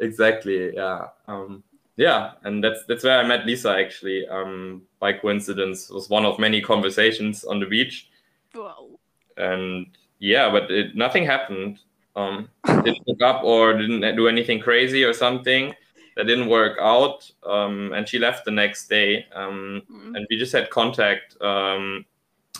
exactly, 0.00 0.74
yeah, 0.74 1.08
um, 1.26 1.62
yeah, 1.96 2.32
and 2.44 2.62
that's 2.62 2.84
that's 2.86 3.04
where 3.04 3.18
I 3.18 3.26
met 3.26 3.44
Lisa 3.46 3.70
actually. 3.74 4.26
Um, 4.28 4.82
by 5.00 5.12
coincidence, 5.12 5.90
it 5.90 5.94
was 5.94 6.08
one 6.08 6.24
of 6.24 6.38
many 6.38 6.60
conversations 6.60 7.44
on 7.44 7.58
the 7.60 7.66
beach, 7.66 8.08
Well. 8.54 9.00
and 9.36 9.86
yeah, 10.20 10.48
but 10.50 10.70
it, 10.70 10.94
nothing 10.94 11.24
happened. 11.26 11.80
Um, 12.14 12.48
didn't 12.84 13.02
hook 13.06 13.22
up 13.22 13.42
or 13.42 13.72
didn't 13.76 14.16
do 14.16 14.28
anything 14.28 14.60
crazy 14.60 15.02
or 15.04 15.12
something 15.14 15.74
that 16.16 16.26
didn't 16.26 16.48
work 16.48 16.78
out. 16.80 17.30
Um, 17.44 17.92
and 17.92 18.08
she 18.08 18.18
left 18.18 18.44
the 18.44 18.50
next 18.50 18.88
day. 18.88 19.26
Um, 19.34 19.82
mm. 19.90 20.16
and 20.16 20.26
we 20.30 20.38
just 20.38 20.52
had 20.52 20.70
contact. 20.70 21.40
Um, 21.40 22.04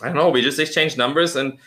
I 0.01 0.07
don't 0.07 0.15
know. 0.15 0.29
We 0.29 0.41
just 0.41 0.59
exchanged 0.59 0.97
numbers 0.97 1.35
and. 1.35 1.57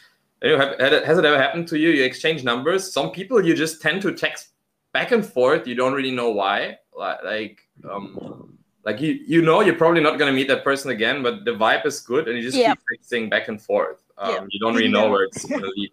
You 0.42 0.50
know, 0.50 0.58
have, 0.58 0.78
has 0.78 1.16
it 1.16 1.24
ever 1.24 1.38
happened 1.38 1.66
to 1.68 1.78
you? 1.78 1.88
You 1.88 2.04
exchange 2.04 2.44
numbers. 2.44 2.92
Some 2.92 3.10
people 3.10 3.42
you 3.42 3.54
just 3.54 3.80
tend 3.80 4.02
to 4.02 4.12
text 4.12 4.50
back 4.92 5.10
and 5.10 5.24
forth. 5.24 5.66
You 5.66 5.74
don't 5.74 5.94
really 5.94 6.10
know 6.10 6.30
why. 6.30 6.78
Like, 6.94 7.60
um, 7.90 8.56
like 8.86 9.00
you, 9.00 9.18
you 9.26 9.42
know, 9.42 9.60
you're 9.60 9.74
probably 9.74 10.00
not 10.00 10.18
gonna 10.18 10.32
meet 10.32 10.48
that 10.48 10.64
person 10.64 10.90
again, 10.90 11.22
but 11.22 11.44
the 11.44 11.50
vibe 11.50 11.84
is 11.84 12.00
good, 12.00 12.28
and 12.28 12.38
you 12.38 12.42
just 12.42 12.56
yeah. 12.56 12.74
keep 12.74 12.80
texting 12.92 13.28
back 13.28 13.48
and 13.48 13.60
forth. 13.60 14.02
Um, 14.16 14.30
yeah. 14.30 14.46
You 14.48 14.60
don't 14.60 14.74
really 14.74 14.88
know 14.88 15.10
where 15.10 15.24
it's 15.24 15.44
gonna 15.44 15.66
lead, 15.76 15.90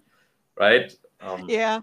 right? 0.58 0.96
Um, 1.20 1.46
yeah. 1.50 1.82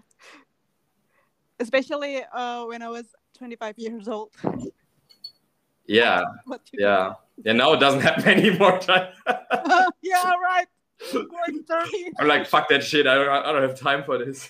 Especially 1.59 2.23
uh, 2.23 2.65
when 2.65 2.81
I 2.81 2.89
was 2.89 3.05
25 3.41 3.79
years 3.79 4.07
old. 4.07 4.29
Yeah. 5.87 6.23
yeah. 6.71 7.13
Yeah. 7.43 7.53
Now 7.53 7.73
it 7.73 7.79
doesn't 7.79 7.99
happen 8.09 8.29
anymore. 8.29 8.79
uh, 8.87 9.91
yeah. 10.01 10.31
Right. 10.35 10.67
I'm 12.19 12.27
like, 12.27 12.47
fuck 12.47 12.69
that 12.69 12.81
shit. 12.83 13.07
I 13.07 13.15
don't, 13.15 13.27
I 13.27 13.51
don't 13.51 13.63
have 13.63 13.77
time 13.77 14.03
for 14.05 14.17
this. 14.23 14.47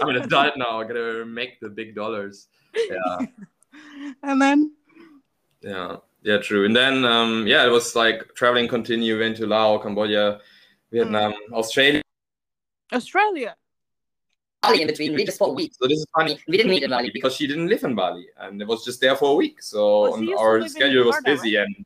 I'm 0.00 0.08
an 0.08 0.22
adult 0.22 0.56
now. 0.56 0.80
I 0.80 0.84
gotta 0.84 1.26
make 1.26 1.60
the 1.60 1.68
big 1.68 1.94
dollars. 1.94 2.46
Yeah. 2.74 3.26
and 4.22 4.40
then. 4.40 4.72
Yeah. 5.60 5.96
Yeah. 6.22 6.38
True. 6.38 6.64
And 6.64 6.74
then, 6.74 7.04
um, 7.04 7.44
yeah, 7.46 7.66
it 7.66 7.70
was 7.70 7.94
like 7.94 8.34
traveling 8.34 8.68
continue. 8.68 9.18
Went 9.18 9.36
to 9.38 9.46
Laos, 9.46 9.82
Cambodia, 9.82 10.38
Vietnam, 10.92 11.32
mm. 11.32 11.52
Australia. 11.52 12.00
Australia. 12.92 13.56
Bali 14.62 14.82
in 14.82 14.86
between. 14.86 15.14
We 15.14 15.24
just 15.24 15.38
for 15.38 15.48
a 15.48 15.52
week. 15.52 15.72
So 15.74 15.88
this 15.88 15.98
is 15.98 16.06
funny. 16.14 16.38
We 16.46 16.56
didn't 16.56 16.70
meet 16.70 16.82
in 16.82 16.90
Bali 16.90 17.10
because 17.12 17.34
she 17.34 17.46
didn't 17.46 17.68
live 17.68 17.82
in 17.84 17.94
Bali, 17.94 18.26
and 18.38 18.60
it 18.62 18.66
was 18.66 18.84
just 18.84 19.00
there 19.00 19.16
for 19.16 19.32
a 19.32 19.34
week. 19.34 19.62
So 19.62 20.14
our 20.38 20.68
schedule 20.68 21.06
was 21.06 21.20
busy, 21.24 21.56
right? 21.56 21.66
and 21.66 21.84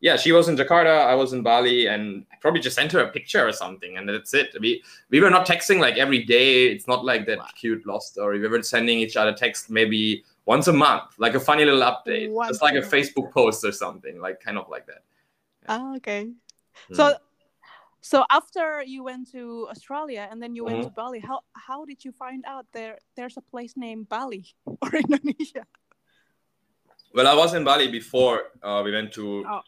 yeah, 0.00 0.16
she 0.16 0.30
was 0.32 0.48
in 0.48 0.56
Jakarta, 0.56 1.06
I 1.06 1.14
was 1.14 1.32
in 1.32 1.42
Bali, 1.42 1.86
and 1.86 2.26
I 2.30 2.36
probably 2.40 2.60
just 2.60 2.76
sent 2.76 2.92
her 2.92 3.00
a 3.00 3.08
picture 3.10 3.46
or 3.46 3.52
something, 3.52 3.96
and 3.96 4.08
that's 4.08 4.34
it. 4.34 4.54
We 4.60 4.82
we 5.10 5.20
were 5.20 5.30
not 5.30 5.46
texting 5.46 5.80
like 5.80 5.96
every 5.96 6.22
day. 6.24 6.66
It's 6.66 6.86
not 6.86 7.04
like 7.04 7.26
that 7.26 7.38
wow. 7.38 7.48
cute 7.58 7.86
lost 7.86 8.12
story. 8.12 8.38
We 8.38 8.48
were 8.48 8.62
sending 8.62 8.98
each 8.98 9.16
other 9.16 9.32
text 9.32 9.70
maybe 9.70 10.22
once 10.44 10.68
a 10.68 10.72
month, 10.72 11.04
like 11.18 11.34
a 11.34 11.40
funny 11.40 11.64
little 11.64 11.80
update, 11.80 12.30
once 12.30 12.50
just 12.50 12.62
like 12.62 12.74
a 12.74 12.82
Facebook 12.82 13.32
post 13.32 13.64
or 13.64 13.72
something, 13.72 14.20
like 14.20 14.40
kind 14.40 14.58
of 14.58 14.68
like 14.68 14.86
that. 14.86 15.02
Yeah. 15.62 15.78
Oh, 15.80 15.96
okay. 15.96 16.30
Hmm. 16.88 16.94
So 16.94 17.16
so 18.06 18.24
after 18.30 18.82
you 18.86 19.02
went 19.02 19.24
to 19.32 19.66
Australia 19.70 20.28
and 20.30 20.38
then 20.42 20.54
you 20.54 20.64
went 20.64 20.78
mm-hmm. 20.78 20.94
to 20.94 21.02
Bali, 21.02 21.20
how 21.20 21.38
how 21.66 21.84
did 21.84 22.04
you 22.04 22.12
find 22.12 22.44
out 22.46 22.66
there 22.72 22.94
there's 23.16 23.36
a 23.36 23.44
place 23.52 23.74
named 23.76 24.08
Bali 24.08 24.44
or 24.82 24.90
Indonesia? 24.94 25.64
Well, 27.14 27.26
I 27.26 27.34
was 27.34 27.54
in 27.54 27.64
Bali 27.64 27.88
before 27.90 28.36
uh, 28.62 28.82
we 28.84 28.92
went 28.92 29.10
to 29.18 29.44
oh 29.48 29.62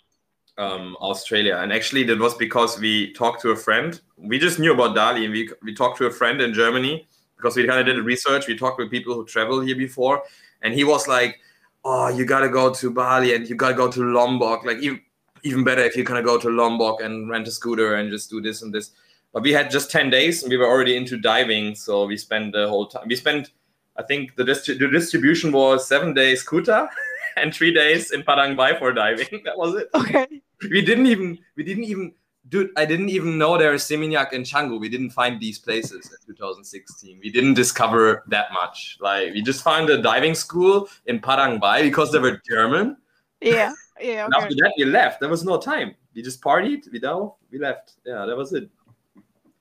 um, 0.59 0.97
Australia. 1.01 1.57
And 1.57 1.73
actually, 1.73 2.03
that 2.05 2.19
was 2.19 2.35
because 2.35 2.79
we 2.79 3.13
talked 3.13 3.41
to 3.43 3.51
a 3.51 3.57
friend. 3.57 3.99
We 4.17 4.39
just 4.39 4.59
knew 4.59 4.75
about 4.75 4.95
Bali, 4.95 5.25
and 5.25 5.33
we, 5.33 5.49
we 5.63 5.75
talked 5.75 5.99
to 5.99 6.07
a 6.07 6.11
friend 6.11 6.41
in 6.41 6.53
Germany 6.53 7.09
because 7.37 7.57
we 7.57 7.67
kind 7.67 7.81
of 7.81 7.87
did 7.87 8.05
research. 8.05 8.49
We 8.49 8.57
talked 8.57 8.79
with 8.79 8.91
people 8.91 9.15
who 9.15 9.25
traveled 9.25 9.67
here 9.67 9.77
before, 9.77 10.23
and 10.63 10.75
he 10.75 10.85
was 10.85 11.07
like, 11.09 11.39
"Oh, 11.85 12.09
you 12.09 12.25
gotta 12.25 12.49
go 12.49 12.75
to 12.75 12.91
Bali, 12.91 13.35
and 13.35 13.49
you 13.49 13.55
gotta 13.55 13.75
go 13.75 13.91
to 13.91 14.03
Lombok. 14.03 14.65
Like 14.65 14.79
even 14.79 15.01
even 15.43 15.65
better 15.65 15.83
if 15.83 15.97
you 15.97 16.05
kind 16.05 16.19
of 16.19 16.25
go 16.25 16.39
to 16.39 16.49
Lombok 16.49 17.01
and 17.01 17.29
rent 17.29 17.49
a 17.49 17.51
scooter 17.51 17.95
and 17.95 18.11
just 18.11 18.31
do 18.31 18.41
this 18.41 18.63
and 18.63 18.73
this." 18.73 18.93
But 19.33 19.43
we 19.43 19.53
had 19.53 19.71
just 19.71 19.91
ten 19.91 20.11
days, 20.11 20.43
and 20.43 20.51
we 20.51 20.57
were 20.57 20.67
already 20.67 20.97
into 20.97 21.17
diving, 21.17 21.75
so 21.75 22.07
we 22.07 22.17
spent 22.17 22.53
the 22.53 22.69
whole 22.69 22.87
time. 22.87 23.09
We 23.09 23.17
spent, 23.17 23.51
I 23.97 24.03
think, 24.03 24.37
the, 24.37 24.45
distri- 24.45 24.79
the 24.79 24.89
distribution 24.89 25.53
was 25.53 25.87
seven 25.87 26.15
days 26.15 26.45
Kuta. 26.45 26.89
and 27.37 27.55
three 27.55 27.73
days 27.73 28.11
in 28.11 28.23
Padang 28.25 28.57
Bai 28.57 28.77
for 28.77 28.93
diving. 28.93 29.43
That 29.45 29.57
was 29.57 29.75
it. 29.77 29.89
Okay 29.95 30.27
we 30.71 30.83
didn't 30.83 31.07
even 31.07 31.39
we 31.57 31.63
didn't 31.63 31.85
even 31.85 32.13
dude 32.49 32.71
i 32.77 32.85
didn't 32.85 33.09
even 33.09 33.39
know 33.39 33.57
there 33.59 33.75
is 33.75 33.83
seminyak 33.83 34.33
and 34.33 34.45
canggu 34.45 34.79
we 34.81 34.89
didn't 34.89 35.11
find 35.11 35.41
these 35.41 35.59
places 35.59 36.11
in 36.29 36.35
2016 36.35 37.19
we 37.23 37.31
didn't 37.31 37.55
discover 37.55 38.25
that 38.29 38.53
much 38.53 38.99
like 39.01 39.33
we 39.33 39.43
just 39.43 39.63
found 39.63 39.91
a 39.91 40.01
diving 40.01 40.35
school 40.35 40.89
in 41.07 41.21
padang 41.21 41.61
bai 41.61 41.83
because 41.83 42.11
they 42.13 42.19
were 42.19 42.41
german 42.49 42.97
yeah 43.41 43.73
yeah 44.01 44.27
okay. 44.27 44.37
after 44.37 44.55
that 44.55 44.73
we 44.77 44.85
left 44.85 45.21
there 45.21 45.29
was 45.29 45.45
no 45.45 45.59
time 45.59 45.95
we 46.15 46.23
just 46.23 46.41
partied 46.41 46.91
we 46.93 46.99
dove 46.99 47.35
we 47.51 47.59
left 47.59 47.95
yeah 48.05 48.25
that 48.27 48.37
was 48.37 48.53
it 48.53 48.69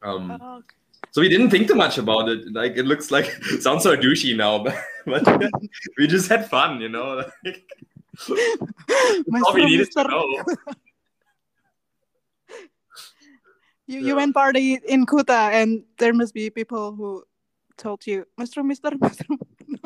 um 0.03 0.38
oh, 0.41 0.58
okay. 0.58 0.75
so 1.12 1.22
we 1.22 1.29
didn't 1.29 1.50
think 1.50 1.67
too 1.67 1.75
much 1.75 1.98
about 1.98 2.29
it 2.29 2.51
like 2.53 2.77
it 2.77 2.86
looks 2.86 3.12
like 3.12 3.25
sounds 3.60 3.84
so 3.84 3.96
douchey 3.96 4.36
now 4.36 4.63
but, 4.63 4.75
but 5.06 5.51
we 5.98 6.08
just 6.08 6.29
had 6.29 6.50
fun 6.50 6.82
you 6.82 6.89
know 6.89 7.15
like, 7.46 7.65
all 9.46 9.53
we 9.53 9.65
needed 9.65 9.91
to 9.91 10.03
know 10.03 10.44
You 13.88 14.00
yeah. 14.00 14.08
you 14.08 14.15
went 14.17 14.36
party 14.36 14.79
in 14.86 15.06
Kuta, 15.06 15.51
and 15.51 15.84
there 15.98 16.13
must 16.13 16.34
be 16.34 16.50
people 16.50 16.91
who 16.94 17.24
told 17.77 18.06
you, 18.06 18.25
Mister, 18.38 18.62
Mister, 18.62 18.91
Mister. 19.00 19.25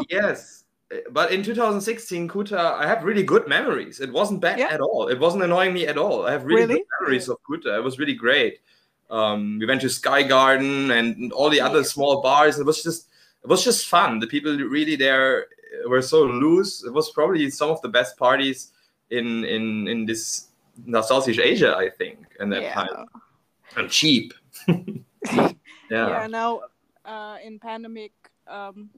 Yes, 0.09 0.63
but 1.11 1.31
in 1.31 1.43
2016, 1.43 2.27
Kuta, 2.27 2.57
I 2.57 2.87
have 2.87 3.03
really 3.03 3.23
good 3.23 3.47
memories. 3.47 3.99
It 3.99 4.11
wasn't 4.11 4.41
bad 4.41 4.59
yeah. 4.59 4.67
at 4.67 4.81
all. 4.81 5.07
It 5.07 5.19
wasn't 5.19 5.43
annoying 5.43 5.73
me 5.73 5.87
at 5.87 5.97
all. 5.97 6.25
I 6.25 6.31
have 6.31 6.43
really, 6.43 6.61
really? 6.61 6.73
good 6.75 6.87
memories 6.99 7.29
of 7.29 7.37
Kuta. 7.49 7.77
It 7.77 7.83
was 7.83 7.99
really 7.99 8.13
great. 8.13 8.59
Um, 9.09 9.59
we 9.59 9.65
went 9.65 9.81
to 9.81 9.89
Sky 9.89 10.23
Garden 10.23 10.91
and 10.91 11.31
all 11.33 11.49
the 11.49 11.61
other 11.61 11.83
small 11.83 12.21
bars. 12.21 12.59
It 12.59 12.65
was 12.65 12.83
just 12.83 13.09
it 13.43 13.47
was 13.47 13.63
just 13.63 13.87
fun. 13.87 14.19
The 14.19 14.27
people 14.27 14.55
really 14.57 14.95
there 14.95 15.47
were 15.87 16.01
so 16.01 16.23
loose. 16.23 16.83
It 16.83 16.93
was 16.93 17.11
probably 17.11 17.49
some 17.49 17.69
of 17.69 17.81
the 17.81 17.89
best 17.89 18.17
parties 18.17 18.71
in 19.09 19.43
in 19.45 19.87
in 19.87 20.05
this 20.05 20.47
in 20.85 21.03
Southeast 21.03 21.39
Asia, 21.39 21.75
I 21.75 21.89
think, 21.89 22.19
in 22.39 22.49
that 22.49 22.61
yeah. 22.61 22.73
time 22.73 23.05
and 23.75 23.89
cheap. 23.89 24.33
yeah. 24.67 25.51
Yeah. 25.89 26.27
Now, 26.27 26.61
uh, 27.05 27.37
in 27.43 27.59
pandemic, 27.59 28.13
um, 28.47 28.89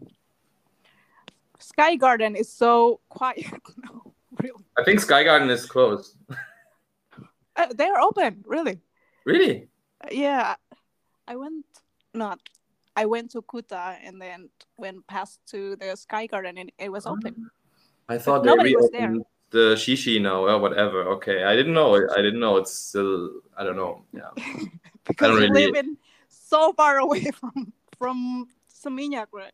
Sky 1.63 1.95
Garden 1.95 2.35
is 2.35 2.51
so 2.51 2.99
quiet. 3.09 3.45
no, 3.83 4.13
really. 4.41 4.63
I 4.77 4.83
think 4.83 4.99
Sky 4.99 5.23
Garden 5.23 5.49
is 5.49 5.65
closed. 5.65 6.17
Uh, 7.55 7.67
they 7.75 7.87
are 7.87 8.01
open, 8.01 8.43
really. 8.45 8.79
Really? 9.25 9.67
Uh, 10.03 10.09
yeah, 10.11 10.55
I 11.27 11.35
went 11.35 11.65
not. 12.13 12.39
I 12.95 13.05
went 13.05 13.31
to 13.31 13.41
Kuta 13.41 13.97
and 14.03 14.21
then 14.21 14.49
went 14.77 15.07
past 15.07 15.39
to 15.47 15.75
the 15.77 15.95
Sky 15.95 16.27
Garden 16.27 16.57
and 16.57 16.71
it 16.77 16.91
was 16.91 17.05
open. 17.05 17.49
I 18.09 18.17
thought 18.17 18.43
but 18.43 18.57
they 18.57 18.75
reopened 18.75 19.23
the 19.49 19.75
shishi 19.75 20.21
now 20.21 20.45
or 20.45 20.59
whatever. 20.59 21.03
Okay, 21.15 21.43
I 21.43 21.55
didn't 21.55 21.73
know. 21.73 21.95
I 21.95 22.21
didn't 22.21 22.39
know. 22.39 22.57
It's 22.57 22.73
still. 22.73 23.41
I 23.57 23.63
don't 23.63 23.77
know. 23.77 24.03
Yeah. 24.11 24.31
because 25.07 25.39
really... 25.39 25.67
live 25.67 25.75
in 25.75 25.97
so 26.27 26.73
far 26.73 26.97
away 26.97 27.31
from 27.39 27.71
from 27.97 28.47
Seminyak, 28.69 29.27
right? 29.31 29.53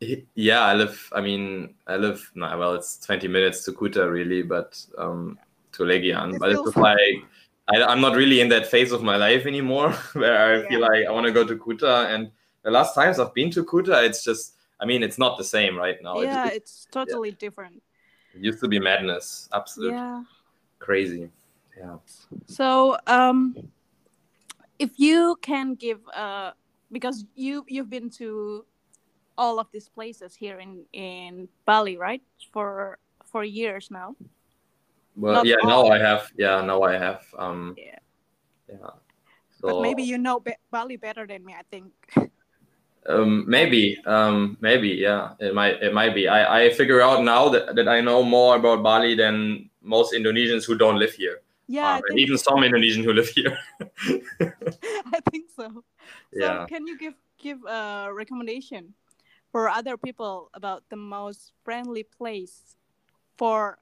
Yeah, 0.00 0.60
I 0.60 0.74
live. 0.74 1.08
I 1.12 1.20
mean, 1.20 1.74
I 1.86 1.96
live. 1.96 2.30
No, 2.34 2.56
well, 2.56 2.74
it's 2.74 2.98
twenty 2.98 3.26
minutes 3.26 3.64
to 3.64 3.72
Kuta, 3.72 4.10
really, 4.10 4.42
but 4.42 4.80
um, 4.96 5.38
to 5.72 5.82
Legian. 5.82 6.34
It 6.34 6.38
but 6.38 6.52
it's 6.52 6.76
like 6.76 7.24
I, 7.68 7.92
am 7.92 8.00
not 8.00 8.14
really 8.14 8.40
in 8.40 8.48
that 8.50 8.66
phase 8.66 8.92
of 8.92 9.02
my 9.02 9.16
life 9.16 9.44
anymore, 9.44 9.92
where 10.12 10.38
I 10.38 10.62
yeah. 10.62 10.68
feel 10.68 10.80
like 10.80 11.06
I 11.06 11.10
want 11.10 11.26
to 11.26 11.32
go 11.32 11.44
to 11.44 11.56
Kuta. 11.56 12.14
And 12.14 12.30
the 12.62 12.70
last 12.70 12.94
times 12.94 13.18
I've 13.18 13.34
been 13.34 13.50
to 13.50 13.64
Kuta, 13.64 14.04
it's 14.04 14.22
just. 14.22 14.54
I 14.80 14.86
mean, 14.86 15.02
it's 15.02 15.18
not 15.18 15.36
the 15.36 15.42
same 15.42 15.76
right 15.76 16.00
now. 16.00 16.20
Yeah, 16.20 16.46
it's, 16.46 16.56
it's 16.56 16.88
totally 16.92 17.30
yeah. 17.30 17.34
different. 17.40 17.82
It 18.32 18.44
used 18.44 18.60
to 18.60 18.68
be 18.68 18.78
madness. 18.78 19.48
Absolute. 19.52 19.90
Yeah. 19.90 20.22
Crazy. 20.78 21.30
Yeah. 21.76 21.96
So, 22.46 22.96
um, 23.08 23.56
if 24.78 24.90
you 24.96 25.36
can 25.42 25.74
give, 25.74 25.98
uh, 26.14 26.52
because 26.92 27.24
you 27.34 27.64
you've 27.66 27.90
been 27.90 28.08
to 28.10 28.64
all 29.38 29.58
of 29.58 29.68
these 29.72 29.88
places 29.88 30.34
here 30.34 30.58
in 30.58 30.84
in 30.92 31.48
Bali, 31.64 31.96
right? 31.96 32.20
For 32.52 32.98
for 33.24 33.44
years 33.44 33.88
now. 33.90 34.16
Well, 35.16 35.34
Not 35.34 35.46
yeah. 35.46 35.62
Now 35.62 35.86
I 35.86 35.98
have. 35.98 36.30
Yeah. 36.36 36.60
Now 36.60 36.82
I 36.82 36.98
have. 36.98 37.22
Um. 37.38 37.74
Yeah. 37.78 38.02
Yeah. 38.68 38.92
So, 39.60 39.68
but 39.68 39.82
maybe 39.82 40.02
you 40.02 40.18
know 40.18 40.42
Bali 40.70 40.96
better 40.96 41.26
than 41.26 41.46
me. 41.46 41.54
I 41.54 41.62
think. 41.70 41.94
Um, 43.08 43.48
maybe, 43.48 43.96
um, 44.04 44.58
maybe, 44.60 44.88
yeah, 44.88 45.32
it 45.40 45.54
might, 45.54 45.82
it 45.82 45.94
might 45.94 46.14
be. 46.14 46.28
I, 46.28 46.64
I 46.64 46.70
figure 46.74 47.00
out 47.00 47.24
now 47.24 47.48
that, 47.48 47.74
that 47.74 47.88
I 47.88 48.02
know 48.02 48.22
more 48.22 48.56
about 48.56 48.82
Bali 48.82 49.14
than 49.14 49.70
most 49.80 50.12
Indonesians 50.12 50.66
who 50.66 50.76
don't 50.76 50.98
live 50.98 51.14
here. 51.14 51.40
Yeah, 51.68 51.94
um, 51.94 52.02
even 52.18 52.36
so. 52.36 52.50
some 52.50 52.58
Indonesians 52.58 53.04
who 53.04 53.14
live 53.14 53.28
here. 53.30 53.56
I 53.80 55.20
think 55.30 55.48
so. 55.56 55.70
So, 55.72 55.82
yeah. 56.34 56.66
can 56.68 56.86
you 56.86 56.98
give 56.98 57.14
give 57.38 57.64
a 57.64 58.10
recommendation 58.12 58.92
for 59.52 59.68
other 59.68 59.96
people 59.96 60.50
about 60.54 60.84
the 60.90 60.96
most 60.96 61.52
friendly 61.64 62.02
place 62.02 62.76
for 63.36 63.78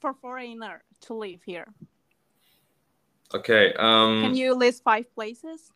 for 0.00 0.14
foreigner 0.14 0.82
to 1.00 1.14
live 1.14 1.42
here? 1.44 1.66
Okay. 3.34 3.74
Um, 3.74 4.22
can 4.22 4.36
you 4.36 4.54
list 4.54 4.82
five 4.82 5.12
places? 5.14 5.72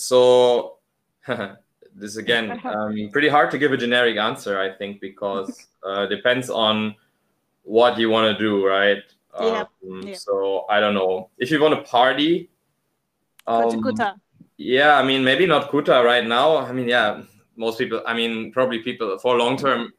so 0.00 0.78
this 1.94 2.16
again 2.16 2.58
um, 2.64 2.96
pretty 3.12 3.28
hard 3.28 3.50
to 3.50 3.58
give 3.58 3.72
a 3.72 3.76
generic 3.76 4.16
answer 4.16 4.58
i 4.58 4.70
think 4.72 5.00
because 5.00 5.66
uh, 5.86 6.06
depends 6.06 6.48
on 6.48 6.94
what 7.62 7.98
you 7.98 8.08
want 8.08 8.26
to 8.26 8.42
do 8.42 8.66
right 8.66 9.02
yeah. 9.40 9.64
Um, 9.84 10.02
Yeah. 10.02 10.14
so 10.14 10.64
i 10.70 10.80
don't 10.80 10.94
know 10.94 11.30
if 11.38 11.50
you 11.50 11.60
want 11.60 11.74
to 11.74 11.82
party 11.82 12.50
um, 13.46 13.82
Kuta. 13.82 14.16
yeah 14.56 14.96
i 14.98 15.02
mean 15.02 15.22
maybe 15.22 15.46
not 15.46 15.70
kuta 15.70 16.02
right 16.04 16.26
now 16.26 16.56
i 16.56 16.72
mean 16.72 16.88
yeah 16.88 17.22
most 17.56 17.78
people 17.78 18.02
i 18.06 18.14
mean 18.14 18.52
probably 18.52 18.78
people 18.78 19.18
for 19.18 19.36
long 19.36 19.56
term 19.56 19.92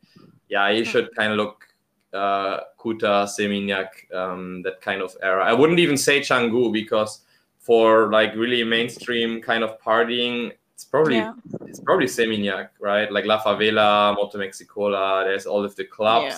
yeah 0.49 0.69
you 0.69 0.83
should 0.85 1.09
kind 1.15 1.31
of 1.31 1.37
look 1.37 1.67
uh 2.13 2.59
kuta 2.77 3.23
seminyak 3.25 3.87
um 4.13 4.61
that 4.63 4.81
kind 4.81 5.01
of 5.01 5.15
era. 5.23 5.45
I 5.45 5.53
wouldn't 5.53 5.79
even 5.79 5.95
say 5.95 6.19
canggu 6.19 6.71
because 6.73 7.21
for 7.59 8.11
like 8.11 8.35
really 8.35 8.63
mainstream 8.63 9.39
kind 9.41 9.63
of 9.63 9.79
partying 9.79 10.51
it's 10.73 10.83
probably 10.83 11.17
Yeah. 11.17 11.33
it's 11.67 11.79
probably 11.79 12.07
seminyak 12.07 12.69
right? 12.81 13.09
Like 13.11 13.25
la 13.25 13.39
favela 13.39 14.13
motel 14.17 14.41
mexicola 14.41 15.23
there's 15.23 15.45
all 15.45 15.63
of 15.63 15.75
the 15.77 15.85
clubs. 15.85 16.35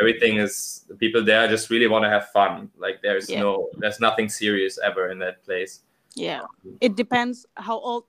Everything 0.00 0.38
is 0.38 0.82
the 0.88 0.96
people 0.96 1.22
there 1.22 1.46
just 1.46 1.70
really 1.70 1.86
want 1.86 2.02
to 2.02 2.10
have 2.10 2.30
fun. 2.34 2.70
Like 2.76 2.98
there's 3.02 3.30
Yeah. 3.30 3.42
no 3.46 3.68
there's 3.78 4.00
nothing 4.00 4.28
serious 4.28 4.78
ever 4.82 5.10
in 5.14 5.18
that 5.20 5.44
place. 5.44 5.84
Yeah. 6.16 6.42
It 6.80 6.96
depends 6.96 7.46
how 7.54 7.78
old 7.78 8.04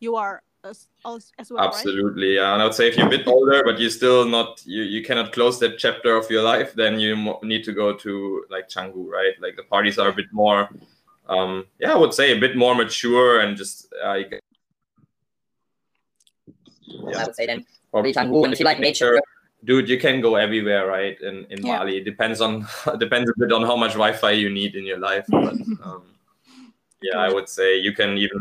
you 0.00 0.16
are 0.16 0.42
as, 0.68 0.86
as, 1.06 1.32
as 1.38 1.50
well, 1.50 1.64
right? 1.64 1.68
Absolutely, 1.74 2.36
yeah. 2.36 2.52
And 2.52 2.62
I 2.62 2.64
would 2.66 2.74
say 2.74 2.88
if 2.88 2.96
you're 2.96 3.06
a 3.06 3.10
bit 3.10 3.26
older, 3.26 3.62
but 3.64 3.78
you're 3.80 3.90
still 3.90 4.24
not, 4.26 4.62
you, 4.64 4.82
you 4.82 5.02
cannot 5.02 5.32
close 5.32 5.58
that 5.60 5.78
chapter 5.78 6.16
of 6.16 6.30
your 6.30 6.42
life, 6.42 6.74
then 6.74 7.00
you 7.00 7.16
mo- 7.16 7.40
need 7.42 7.64
to 7.64 7.72
go 7.72 7.94
to 7.96 8.44
like 8.50 8.68
Canggu, 8.68 9.06
right? 9.08 9.34
Like 9.40 9.56
the 9.56 9.64
parties 9.64 9.98
are 9.98 10.08
a 10.08 10.12
bit 10.12 10.26
more, 10.32 10.68
um, 11.28 11.66
yeah, 11.78 11.92
I 11.92 11.96
would 11.96 12.14
say 12.14 12.36
a 12.36 12.40
bit 12.40 12.56
more 12.56 12.74
mature 12.74 13.40
and 13.40 13.56
just, 13.56 13.92
uh, 14.04 14.14
you 14.14 14.28
get- 14.28 14.42
I 17.16 17.24
would 17.26 17.34
say 17.34 17.46
then 17.46 17.64
probably 17.90 18.12
Canggu, 18.14 18.44
and 18.44 18.52
if 18.52 18.58
you 18.60 18.64
like 18.64 18.80
nature, 18.80 19.20
dude, 19.64 19.88
you 19.88 19.98
can 19.98 20.20
go 20.20 20.36
everywhere, 20.36 20.86
right? 20.86 21.20
In 21.20 21.46
in 21.50 21.64
Yeah. 21.64 21.78
Bali, 21.78 21.98
it 21.98 22.04
depends 22.04 22.40
on 22.40 22.66
depends 22.98 23.30
a 23.30 23.34
bit 23.36 23.52
on 23.52 23.62
how 23.62 23.76
much 23.76 23.92
Wi-Fi 23.92 24.30
you 24.32 24.50
need 24.50 24.74
in 24.74 24.84
your 24.86 24.98
life, 24.98 25.26
but 25.28 25.54
um, 25.84 26.02
yeah, 27.02 27.18
I 27.18 27.28
would 27.32 27.48
say 27.48 27.76
you 27.78 27.92
can 27.92 28.16
even 28.18 28.40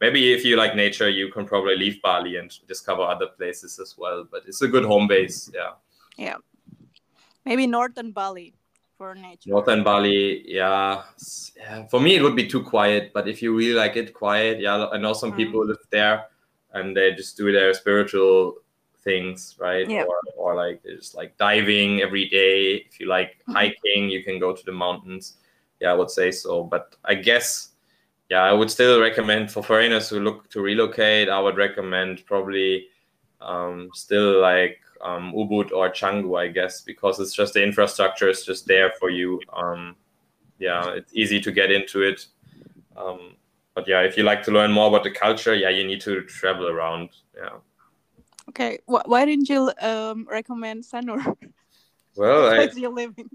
maybe 0.00 0.32
if 0.32 0.44
you 0.44 0.56
like 0.56 0.74
nature, 0.74 1.08
you 1.08 1.30
can 1.30 1.46
probably 1.46 1.76
leave 1.76 2.00
Bali 2.02 2.36
and 2.36 2.50
discover 2.66 3.02
other 3.02 3.26
places 3.26 3.78
as 3.78 3.96
well. 3.98 4.24
But 4.30 4.42
it's 4.46 4.62
a 4.62 4.68
good 4.68 4.84
home 4.84 5.08
base, 5.08 5.50
yeah. 5.54 5.72
Yeah. 6.16 6.36
Maybe 7.44 7.66
northern 7.66 8.12
Bali 8.12 8.54
for 8.98 9.14
nature. 9.14 9.50
Northern 9.50 9.84
Bali, 9.84 10.42
yeah. 10.50 11.02
Yeah. 11.56 11.86
For 11.86 12.00
me, 12.00 12.16
it 12.16 12.22
would 12.22 12.36
be 12.36 12.46
too 12.46 12.62
quiet. 12.62 13.12
But 13.12 13.28
if 13.28 13.42
you 13.42 13.54
really 13.54 13.74
like 13.74 13.96
it 13.96 14.12
quiet, 14.14 14.60
yeah. 14.60 14.86
I 14.86 14.98
know 14.98 15.12
some 15.12 15.32
Mhm. 15.32 15.36
people 15.36 15.66
live 15.66 15.84
there, 15.90 16.28
and 16.72 16.96
they 16.96 17.14
just 17.14 17.36
do 17.36 17.52
their 17.52 17.72
spiritual 17.74 18.58
things, 19.04 19.54
right? 19.60 19.88
Yeah. 19.88 20.04
Or, 20.04 20.20
or 20.36 20.54
like 20.56 20.82
they 20.82 20.96
just 20.96 21.14
like 21.14 21.36
diving 21.36 22.00
every 22.02 22.28
day. 22.28 22.86
If 22.88 22.98
you 22.98 23.06
like 23.06 23.38
Mhm. 23.46 23.52
hiking, 23.52 24.10
you 24.10 24.24
can 24.24 24.38
go 24.40 24.52
to 24.52 24.64
the 24.64 24.72
mountains. 24.72 25.36
Yeah, 25.80 25.92
I 25.92 25.94
would 25.94 26.10
say 26.10 26.32
so. 26.32 26.64
But 26.64 26.96
I 27.04 27.14
guess, 27.14 27.75
yeah, 28.28 28.42
I 28.42 28.52
would 28.52 28.70
still 28.70 29.00
recommend 29.00 29.50
for 29.50 29.62
foreigners 29.62 30.08
who 30.08 30.20
look 30.20 30.50
to 30.50 30.60
relocate. 30.60 31.28
I 31.28 31.40
would 31.40 31.56
recommend 31.56 32.24
probably 32.26 32.88
um, 33.40 33.90
still 33.94 34.40
like 34.40 34.80
um, 35.02 35.32
Ubud 35.32 35.72
or 35.72 35.90
Canggu, 35.90 36.38
I 36.38 36.48
guess, 36.48 36.80
because 36.80 37.20
it's 37.20 37.34
just 37.34 37.54
the 37.54 37.62
infrastructure 37.62 38.28
is 38.28 38.44
just 38.44 38.66
there 38.66 38.92
for 38.98 39.10
you. 39.10 39.40
Um, 39.52 39.96
yeah, 40.58 40.90
it's 40.90 41.12
easy 41.14 41.40
to 41.40 41.52
get 41.52 41.70
into 41.70 42.02
it. 42.02 42.26
Um, 42.96 43.36
but 43.74 43.86
yeah, 43.86 44.00
if 44.00 44.16
you 44.16 44.22
like 44.22 44.42
to 44.44 44.50
learn 44.50 44.72
more 44.72 44.88
about 44.88 45.04
the 45.04 45.10
culture, 45.10 45.54
yeah, 45.54 45.68
you 45.68 45.86
need 45.86 46.00
to 46.00 46.22
travel 46.22 46.66
around. 46.68 47.10
Yeah. 47.36 47.58
Okay. 48.48 48.78
Wh- 48.86 49.06
why 49.06 49.24
didn't 49.24 49.48
you 49.48 49.70
um, 49.80 50.26
recommend 50.30 50.84
Sanur? 50.84 51.36
Well, 52.18 52.48
I, 52.60 52.70
you're 52.74 52.90
living. 52.90 53.28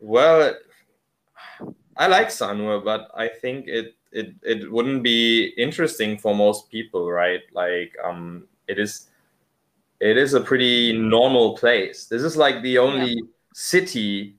well, 0.00 0.52
I 1.96 2.08
like 2.08 2.26
Sanur, 2.26 2.84
but 2.84 3.08
I 3.14 3.28
think 3.28 3.68
it 3.68 3.94
it 4.16 4.28
it 4.42 4.72
wouldn't 4.72 5.02
be 5.02 5.52
interesting 5.56 6.16
for 6.16 6.34
most 6.34 6.70
people, 6.70 7.10
right? 7.10 7.42
Like, 7.52 7.92
um, 8.02 8.48
it 8.66 8.78
is 8.78 9.08
it 10.00 10.16
is 10.16 10.34
a 10.34 10.40
pretty 10.40 10.92
normal 10.92 11.56
place. 11.56 12.06
This 12.06 12.22
is 12.22 12.36
like 12.36 12.62
the 12.62 12.78
only 12.78 13.16
city, 13.54 14.36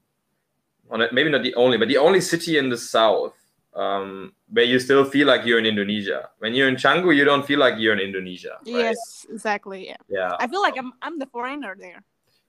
on 0.90 1.02
it, 1.02 1.13
maybe 1.13 1.30
not 1.30 1.44
the 1.44 1.56
only, 1.56 1.78
but 1.78 1.88
the 1.88 1.98
only 1.98 2.22
city 2.22 2.58
in 2.58 2.70
the 2.70 2.78
south 2.78 3.34
um, 3.74 4.34
where 4.50 4.66
you 4.66 4.80
still 4.80 5.06
feel 5.06 5.28
like 5.28 5.46
you're 5.46 5.60
in 5.60 5.66
Indonesia. 5.66 6.30
When 6.40 6.54
you're 6.54 6.68
in 6.68 6.76
Canggu, 6.76 7.16
you 7.16 7.26
don't 7.26 7.46
feel 7.46 7.60
like 7.60 7.76
you're 7.78 7.94
in 7.94 8.00
Indonesia. 8.00 8.58
right? 8.66 8.94
Yes, 8.94 9.26
exactly. 9.30 9.88
Yeah. 9.88 9.98
Yeah. 10.10 10.34
I 10.40 10.48
feel 10.48 10.62
like 10.62 10.78
I'm 10.78 10.94
I'm 11.02 11.20
the 11.20 11.28
foreigner 11.28 11.76
there. 11.80 12.04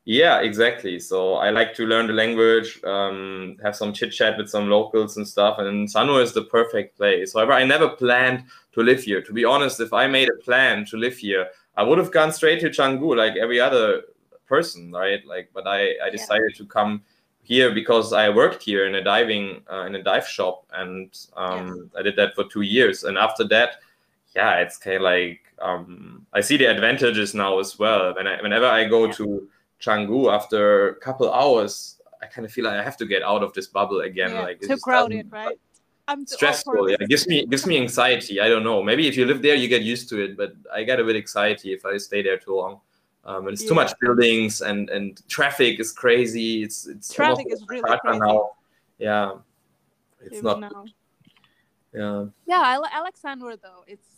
Yeah, 0.09 0.40
exactly. 0.40 0.99
So 1.01 1.35
I 1.35 1.51
like 1.51 1.75
to 1.75 1.85
learn 1.85 2.07
the 2.07 2.14
language, 2.14 2.83
um, 2.83 3.59
have 3.62 3.77
some 3.77 3.92
chit 3.92 4.11
chat 4.11 4.38
with 4.38 4.49
some 4.49 4.71
locals 4.71 5.18
and 5.18 5.29
stuff. 5.29 5.59
And 5.59 5.87
Sanur 5.87 6.23
is 6.23 6.33
the 6.33 6.44
perfect 6.44 6.97
place. 6.97 7.35
However, 7.35 7.53
I 7.53 7.64
never 7.64 7.90
planned 7.90 8.44
to 8.73 8.81
live 8.81 9.03
here. 9.03 9.21
To 9.21 9.35
be 9.35 9.44
honest, 9.44 9.81
if 9.81 9.92
I 9.92 10.07
made 10.07 10.31
a 10.31 10.42
plan 10.42 10.87
to 10.87 10.97
live 10.97 11.18
here, 11.18 11.49
I 11.77 11.83
would 11.83 11.99
have 11.99 12.11
gone 12.11 12.33
straight 12.33 12.61
to 12.61 12.71
Canggu 12.71 13.14
like 13.18 13.37
every 13.37 13.61
other 13.61 14.05
person, 14.47 14.90
right? 14.92 15.21
Like, 15.27 15.51
but 15.53 15.66
I, 15.66 15.97
I 16.03 16.09
decided 16.09 16.55
to 16.57 16.64
come 16.64 17.03
here 17.42 17.75
because 17.75 18.14
I 18.14 18.31
worked 18.31 18.62
here 18.62 18.87
in 18.87 18.94
a 18.94 19.05
diving 19.05 19.61
uh, 19.71 19.85
in 19.85 19.94
a 19.94 20.03
dive 20.03 20.27
shop, 20.27 20.64
and 20.73 21.14
um, 21.37 21.90
I 21.94 22.01
did 22.01 22.16
that 22.16 22.35
for 22.35 22.44
two 22.44 22.62
years. 22.62 23.05
And 23.05 23.18
after 23.18 23.47
that, 23.49 23.83
yeah, 24.35 24.55
it's 24.61 24.79
kind 24.79 24.97
of 24.97 25.03
like 25.03 25.40
um, 25.61 26.25
I 26.33 26.40
see 26.40 26.57
the 26.57 26.64
advantages 26.64 27.35
now 27.35 27.59
as 27.59 27.79
well. 27.79 28.14
When 28.14 28.27
I, 28.27 28.40
whenever 28.40 28.64
I 28.66 28.85
go 28.85 29.05
Yeah. 29.05 29.12
to 29.12 29.49
Canggu 29.81 30.33
after 30.33 30.88
a 30.91 30.95
couple 30.97 31.33
hours, 31.33 32.01
I 32.23 32.27
kind 32.27 32.45
of 32.45 32.53
feel 32.53 32.64
like 32.64 32.75
I 32.75 32.83
have 32.83 32.97
to 32.99 33.07
get 33.07 33.23
out 33.23 33.43
of 33.43 33.53
this 33.53 33.67
bubble 33.67 34.01
again. 34.01 34.33
Yeah, 34.33 34.43
Like 34.43 34.61
too 34.61 34.77
crowded, 34.79 35.31
right? 35.31 35.59
I'm 36.09 36.25
too 36.25 36.37
Stressful. 36.37 36.91
Yeah, 36.91 36.97
it 37.01 37.09
gives 37.09 37.27
me 37.29 37.47
gives 37.47 37.67
me 37.67 37.77
anxiety. 37.79 38.41
I 38.41 38.49
don't 38.49 38.64
know. 38.64 38.83
Maybe 38.83 39.07
if 39.07 39.17
you 39.17 39.27
live 39.27 39.43
there, 39.43 39.55
you 39.55 39.69
get 39.69 39.83
used 39.83 40.09
to 40.09 40.21
it. 40.25 40.37
But 40.37 40.55
I 40.73 40.83
get 40.83 40.99
a 41.01 41.05
bit 41.05 41.17
anxiety 41.17 41.73
if 41.73 41.85
I 41.85 41.99
stay 41.99 42.23
there 42.23 42.38
too 42.38 42.57
long. 42.57 42.81
Um, 43.25 43.47
and 43.47 43.53
it's 43.53 43.64
too 43.64 43.75
much 43.75 43.93
buildings 44.01 44.62
and 44.62 44.88
and 44.88 45.21
traffic 45.29 45.79
is 45.81 45.93
crazy. 45.93 46.62
It's 46.62 46.87
it's 46.87 47.12
Traffic 47.12 47.47
is 47.51 47.62
really 47.69 47.99
crazy. 48.01 48.19
now. 48.21 48.51
Yeah, 48.99 49.33
it's 50.23 50.38
Even 50.38 50.61
not. 50.61 50.61
now. 50.61 50.85
Yeah. 51.93 52.25
Yeah, 52.47 52.62
I, 52.64 52.79
li- 52.79 52.91
I 52.93 53.01
like 53.03 53.19
Sanur 53.19 53.61
though. 53.61 53.85
It's 53.87 54.09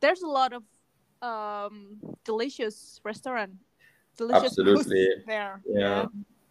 there's 0.00 0.22
a 0.22 0.26
lot 0.26 0.52
of 0.52 0.62
um 1.20 1.98
delicious 2.24 3.00
restaurant, 3.04 3.52
delicious 4.16 4.44
Absolutely. 4.58 5.08
there. 5.26 5.60
Yeah. 5.66 6.06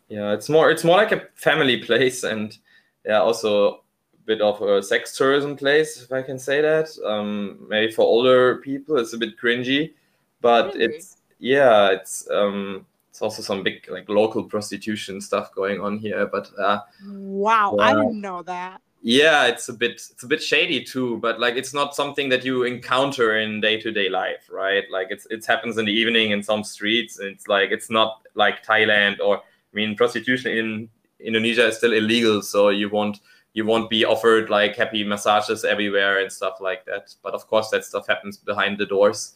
yeah 0.09 0.33
it's 0.33 0.49
more 0.49 0.69
it's 0.71 0.83
more 0.83 0.97
like 0.97 1.11
a 1.11 1.27
family 1.35 1.77
place 1.77 2.23
and 2.23 2.57
yeah 3.05 3.19
also 3.21 3.67
a 3.69 3.77
bit 4.25 4.41
of 4.41 4.61
a 4.61 4.81
sex 4.83 5.15
tourism 5.17 5.55
place 5.55 6.01
if 6.01 6.11
i 6.11 6.21
can 6.21 6.37
say 6.39 6.61
that 6.61 6.89
um 7.05 7.57
maybe 7.69 7.91
for 7.91 8.01
older 8.03 8.57
people 8.57 8.97
it's 8.97 9.13
a 9.13 9.17
bit 9.17 9.37
cringy 9.39 9.93
but 10.41 10.73
Really? 10.73 10.85
it's 10.95 11.17
yeah 11.39 11.89
it's 11.91 12.29
um 12.31 12.85
it's 13.09 13.21
also 13.21 13.41
some 13.41 13.63
big 13.63 13.85
like 13.89 14.09
local 14.09 14.43
prostitution 14.43 15.21
stuff 15.21 15.53
going 15.53 15.79
on 15.81 15.97
here 15.99 16.25
but 16.25 16.49
uh 16.57 16.79
Wow, 17.07 17.77
I 17.79 17.93
didn't 17.93 18.19
know 18.21 18.41
that. 18.43 18.81
Yeah 19.05 19.47
it's 19.47 19.67
a 19.67 19.73
bit 19.73 19.91
it's 19.91 20.23
a 20.23 20.27
bit 20.27 20.41
shady 20.41 20.81
too 20.81 21.17
but 21.17 21.37
like 21.37 21.55
it's 21.55 21.73
not 21.73 21.93
something 21.93 22.29
that 22.29 22.45
you 22.45 22.63
encounter 22.63 23.37
in 23.37 23.59
day-to-day 23.59 24.07
life 24.07 24.49
right 24.49 24.85
like 24.89 25.07
it's 25.09 25.27
it 25.29 25.45
happens 25.45 25.77
in 25.77 25.83
the 25.83 25.91
evening 25.91 26.31
in 26.31 26.41
some 26.41 26.63
streets 26.63 27.19
and 27.19 27.27
it's 27.27 27.49
like 27.49 27.69
it's 27.69 27.89
not 27.89 28.21
like 28.35 28.65
thailand 28.65 29.19
or 29.19 29.39
i 29.39 29.41
mean 29.73 29.93
prostitution 29.93 30.51
in 30.51 30.89
indonesia 31.19 31.67
is 31.67 31.75
still 31.75 31.91
illegal 31.91 32.41
so 32.41 32.69
you 32.69 32.89
won't 32.89 33.19
you 33.53 33.65
won't 33.65 33.89
be 33.89 34.05
offered 34.05 34.49
like 34.49 34.77
happy 34.77 35.03
massages 35.03 35.65
everywhere 35.65 36.19
and 36.19 36.31
stuff 36.31 36.61
like 36.61 36.85
that 36.85 37.13
but 37.23 37.33
of 37.33 37.45
course 37.47 37.69
that 37.71 37.83
stuff 37.83 38.07
happens 38.07 38.37
behind 38.37 38.77
the 38.77 38.85
doors 38.85 39.33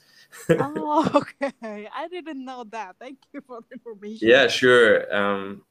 oh, 0.49 1.09
okay. 1.15 1.87
I 1.93 2.07
didn't 2.09 2.43
know 2.43 2.65
that. 2.71 2.95
Thank 2.99 3.19
you 3.33 3.41
for 3.45 3.61
the 3.61 3.75
information. 3.75 4.27
Yeah, 4.27 4.47
sure. 4.47 5.13
Um, 5.15 5.63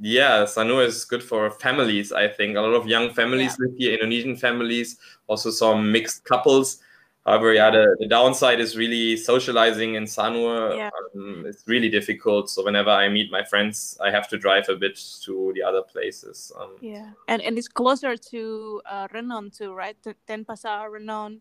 yeah, 0.00 0.44
Sanur 0.44 0.84
is 0.86 1.04
good 1.04 1.22
for 1.22 1.50
families. 1.50 2.12
I 2.12 2.28
think 2.28 2.56
a 2.56 2.60
lot 2.60 2.74
of 2.74 2.86
young 2.86 3.10
families 3.10 3.56
live 3.58 3.74
here, 3.76 3.94
Indonesian 3.94 4.36
families, 4.36 4.98
also 5.28 5.50
some 5.50 5.92
mixed 5.92 6.24
couples. 6.24 6.78
However, 7.26 7.54
yeah, 7.54 7.70
the, 7.70 7.96
the 8.00 8.06
downside 8.06 8.60
is 8.60 8.76
really 8.76 9.16
socializing 9.16 9.94
in 9.94 10.04
Sanur. 10.04 10.76
Yeah. 10.76 10.90
Um, 11.16 11.44
it's 11.46 11.62
really 11.66 11.88
difficult. 11.88 12.50
So 12.50 12.62
whenever 12.64 12.90
I 12.90 13.08
meet 13.08 13.30
my 13.30 13.42
friends, 13.44 13.96
I 14.02 14.10
have 14.10 14.28
to 14.28 14.36
drive 14.36 14.68
a 14.68 14.76
bit 14.76 14.98
to 15.24 15.52
the 15.54 15.62
other 15.62 15.80
places. 15.82 16.52
Um, 16.60 16.76
Yeah, 16.80 17.10
and 17.28 17.40
and 17.40 17.56
it's 17.56 17.68
closer 17.68 18.14
to 18.16 18.82
uh, 18.84 19.08
Renon 19.08 19.56
too, 19.56 19.72
right? 19.72 19.96
Denpasar, 20.28 20.90
Renon, 20.90 21.40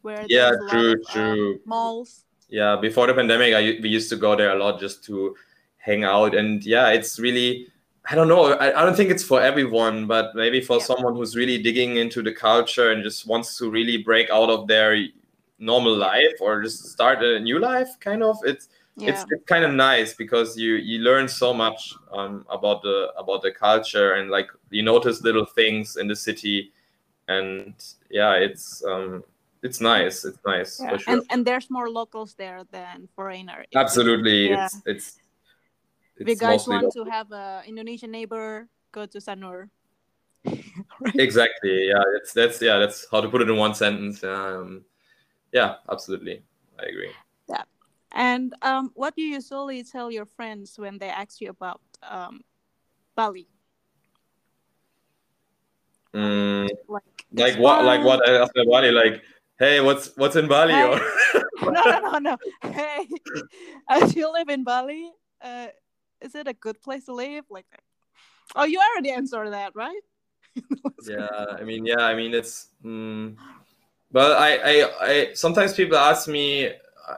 where 0.00 0.24
Yeah, 0.28 0.52
there's 0.52 0.60
a 0.60 0.62
lot 0.62 0.70
true, 0.70 0.92
of, 0.92 1.16
um, 1.16 1.36
true. 1.36 1.60
malls. 1.66 2.24
yeah 2.48 2.74
before 2.80 3.06
the 3.06 3.14
pandemic 3.14 3.54
I, 3.54 3.78
we 3.82 3.88
used 3.88 4.10
to 4.10 4.16
go 4.16 4.34
there 4.34 4.50
a 4.50 4.58
lot 4.58 4.80
just 4.80 5.04
to 5.04 5.36
hang 5.78 6.02
out 6.02 6.34
and 6.34 6.64
yeah 6.64 6.88
it's 6.90 7.18
really 7.20 7.68
i 8.08 8.14
don't 8.14 8.28
know 8.28 8.52
i, 8.54 8.80
I 8.80 8.84
don't 8.84 8.96
think 8.96 9.10
it's 9.10 9.24
for 9.24 9.40
everyone 9.40 10.06
but 10.06 10.34
maybe 10.34 10.60
for 10.60 10.78
Yeah. 10.78 10.84
someone 10.84 11.14
who's 11.14 11.36
really 11.36 11.62
digging 11.62 11.96
into 11.96 12.22
the 12.22 12.32
culture 12.32 12.92
and 12.92 13.02
just 13.02 13.26
wants 13.26 13.58
to 13.58 13.70
really 13.70 13.98
break 13.98 14.30
out 14.30 14.50
of 14.50 14.66
their 14.66 14.96
normal 15.58 15.96
life 15.96 16.36
or 16.40 16.62
just 16.62 16.86
start 16.86 17.22
a 17.22 17.38
new 17.38 17.58
life 17.58 17.88
kind 18.00 18.22
of 18.22 18.38
it's 18.44 18.68
yeah. 18.96 19.10
it's, 19.10 19.24
it's 19.30 19.44
kind 19.44 19.64
of 19.64 19.72
nice 19.72 20.14
because 20.14 20.56
you 20.56 20.74
you 20.74 20.98
learn 21.00 21.28
so 21.28 21.52
much 21.52 21.94
um, 22.12 22.44
about 22.50 22.82
the 22.82 23.12
about 23.16 23.42
the 23.42 23.52
culture 23.52 24.14
and 24.14 24.30
like 24.30 24.48
you 24.70 24.82
notice 24.82 25.22
little 25.22 25.44
things 25.44 25.96
in 25.96 26.08
the 26.08 26.16
city 26.16 26.72
and 27.28 27.74
yeah 28.10 28.32
it's 28.34 28.82
um 28.84 29.22
it's 29.62 29.80
nice 29.80 30.24
it's 30.24 30.38
nice 30.46 30.80
yeah. 30.80 30.96
sure. 30.96 31.14
and, 31.14 31.22
and 31.30 31.46
there's 31.46 31.70
more 31.70 31.88
locals 31.88 32.34
there 32.34 32.62
than 32.72 33.08
foreigner 33.14 33.64
absolutely 33.74 34.50
it's 34.50 34.80
it's 34.86 35.16
if 36.20 36.28
you 36.28 36.36
guys 36.36 36.68
want 36.68 36.84
local. 36.84 37.04
to 37.04 37.10
have 37.10 37.32
a 37.32 37.62
indonesian 37.66 38.10
neighbor 38.10 38.68
go 38.92 39.06
to 39.06 39.18
sanur 39.18 39.68
right? 40.44 41.16
exactly 41.16 41.88
yeah 41.88 42.04
it's 42.16 42.32
that's 42.32 42.60
yeah 42.62 42.78
that's 42.78 43.06
how 43.10 43.20
to 43.20 43.28
put 43.28 43.40
it 43.40 43.48
in 43.48 43.56
one 43.56 43.74
sentence 43.74 44.22
um 44.24 44.84
yeah 45.52 45.76
absolutely 45.90 46.42
i 46.78 46.84
agree 46.84 47.10
yeah 47.48 47.64
and 48.12 48.54
um 48.62 48.90
what 48.94 49.16
do 49.16 49.22
you 49.22 49.34
usually 49.34 49.82
tell 49.82 50.10
your 50.10 50.26
friends 50.26 50.78
when 50.78 50.98
they 50.98 51.08
ask 51.08 51.40
you 51.40 51.50
about 51.50 51.80
um 52.02 52.40
bali 53.16 53.48
mm, 56.14 56.68
like, 56.88 57.02
like 57.32 57.58
what 57.58 57.84
like 57.84 58.04
what 58.04 58.26
i 58.28 58.40
ask 58.40 58.52
bali 58.54 58.92
like 58.92 59.22
hey 59.58 59.80
what's 59.80 60.16
what's 60.16 60.36
in 60.36 60.48
bali 60.48 60.72
hey. 60.72 60.84
or 60.84 61.00
no 61.70 61.82
no 61.84 62.00
no 62.00 62.18
no 62.18 62.36
hey 62.72 63.06
as 63.88 64.16
you 64.16 64.32
live 64.32 64.48
in 64.48 64.64
bali 64.64 65.12
uh 65.42 65.68
is 66.20 66.34
it 66.34 66.46
a 66.48 66.52
good 66.54 66.80
place 66.80 67.04
to 67.04 67.12
live 67.12 67.44
like 67.50 67.66
oh 68.56 68.64
you 68.64 68.80
already 68.80 69.10
answered 69.10 69.50
that 69.50 69.72
right 69.74 70.00
yeah, 71.08 71.28
I 71.58 71.62
mean, 71.62 71.86
yeah, 71.86 72.00
I 72.00 72.14
mean, 72.14 72.34
it's. 72.34 72.68
Mm, 72.84 73.36
but 74.12 74.32
I, 74.32 74.56
I, 74.56 74.90
I 75.00 75.32
sometimes 75.34 75.74
people 75.74 75.96
ask 75.96 76.28
me 76.28 76.70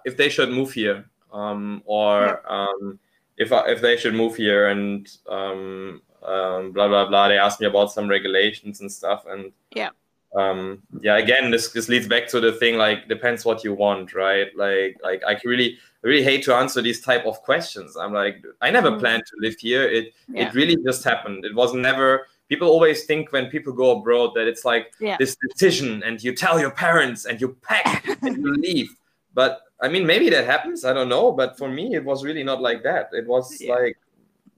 if 0.05 0.17
they 0.17 0.29
should 0.29 0.51
move 0.51 0.73
here, 0.73 1.07
um, 1.33 1.83
or 1.87 2.43
yeah. 2.45 2.67
um, 2.67 2.99
if 3.37 3.51
if 3.53 3.81
they 3.81 3.97
should 3.97 4.15
move 4.15 4.37
here, 4.37 4.69
and 4.69 5.09
um, 5.29 6.03
um, 6.23 6.73
blah 6.73 6.89
blah 6.89 7.09
blah. 7.09 7.29
They 7.29 7.39
ask 7.39 7.61
me 7.61 7.67
about 7.67 7.93
some 7.93 8.09
regulations 8.09 8.81
and 8.81 8.93
stuff, 8.93 9.25
and 9.27 9.53
yeah. 9.75 9.91
Um, 10.35 10.83
yeah, 11.01 11.19
again, 11.19 11.51
this 11.51 11.71
this 11.73 11.89
leads 11.89 12.09
back 12.09 12.27
to 12.29 12.41
the 12.41 12.53
thing 12.53 12.77
like 12.77 13.09
depends 13.09 13.45
what 13.45 13.65
you 13.65 13.75
want, 13.75 14.15
right? 14.15 14.49
Like, 14.57 14.99
like 15.03 15.23
I 15.27 15.39
really, 15.45 15.79
really 16.03 16.23
hate 16.23 16.43
to 16.45 16.55
answer 16.55 16.81
these 16.81 17.03
type 17.03 17.27
of 17.27 17.43
questions. 17.43 17.97
I'm 17.97 18.15
like, 18.15 18.43
I 18.63 18.71
never 18.71 18.91
mm. 18.91 18.99
planned 18.99 19.25
to 19.27 19.33
live 19.41 19.57
here. 19.59 19.83
It, 19.83 20.15
yeah. 20.29 20.49
it 20.49 20.55
really 20.55 20.77
just 20.85 21.05
happened. 21.05 21.45
It 21.45 21.55
was 21.55 21.75
never 21.75 22.27
people 22.53 22.69
always 22.69 23.05
think 23.05 23.33
when 23.33 23.47
people 23.47 23.73
go 23.73 23.99
abroad 23.99 24.33
that 24.35 24.47
it's 24.47 24.63
like 24.63 24.93
yeah. 25.01 25.17
this 25.19 25.39
decision 25.49 26.03
and 26.03 26.23
you 26.23 26.35
tell 26.35 26.61
your 26.61 26.71
parents 26.71 27.25
and 27.25 27.41
you 27.41 27.57
pack 27.63 28.07
and 28.23 28.37
you 28.37 28.53
leave 28.55 28.91
but 29.33 29.63
i 29.81 29.89
mean 29.89 30.05
maybe 30.07 30.29
that 30.29 30.45
happens 30.45 30.85
i 30.85 30.93
don't 30.93 31.09
know 31.09 31.33
but 31.33 31.57
for 31.57 31.71
me 31.71 31.95
it 31.95 32.05
was 32.05 32.23
really 32.23 32.45
not 32.45 32.61
like 32.61 32.83
that 32.83 33.09
it 33.13 33.27
was 33.27 33.59
yeah. 33.59 33.73
like 33.75 33.97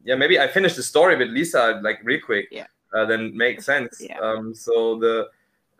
yeah 0.02 0.16
maybe 0.16 0.40
i 0.40 0.48
finished 0.48 0.74
the 0.74 0.82
story 0.82 1.14
with 1.16 1.28
lisa 1.28 1.80
like 1.84 2.00
real 2.02 2.20
quick 2.20 2.48
yeah 2.50 2.66
uh, 2.96 3.04
then 3.04 3.36
makes 3.36 3.64
sense 3.64 4.00
yeah. 4.00 4.18
um 4.18 4.52
so 4.52 4.98
the 4.98 5.28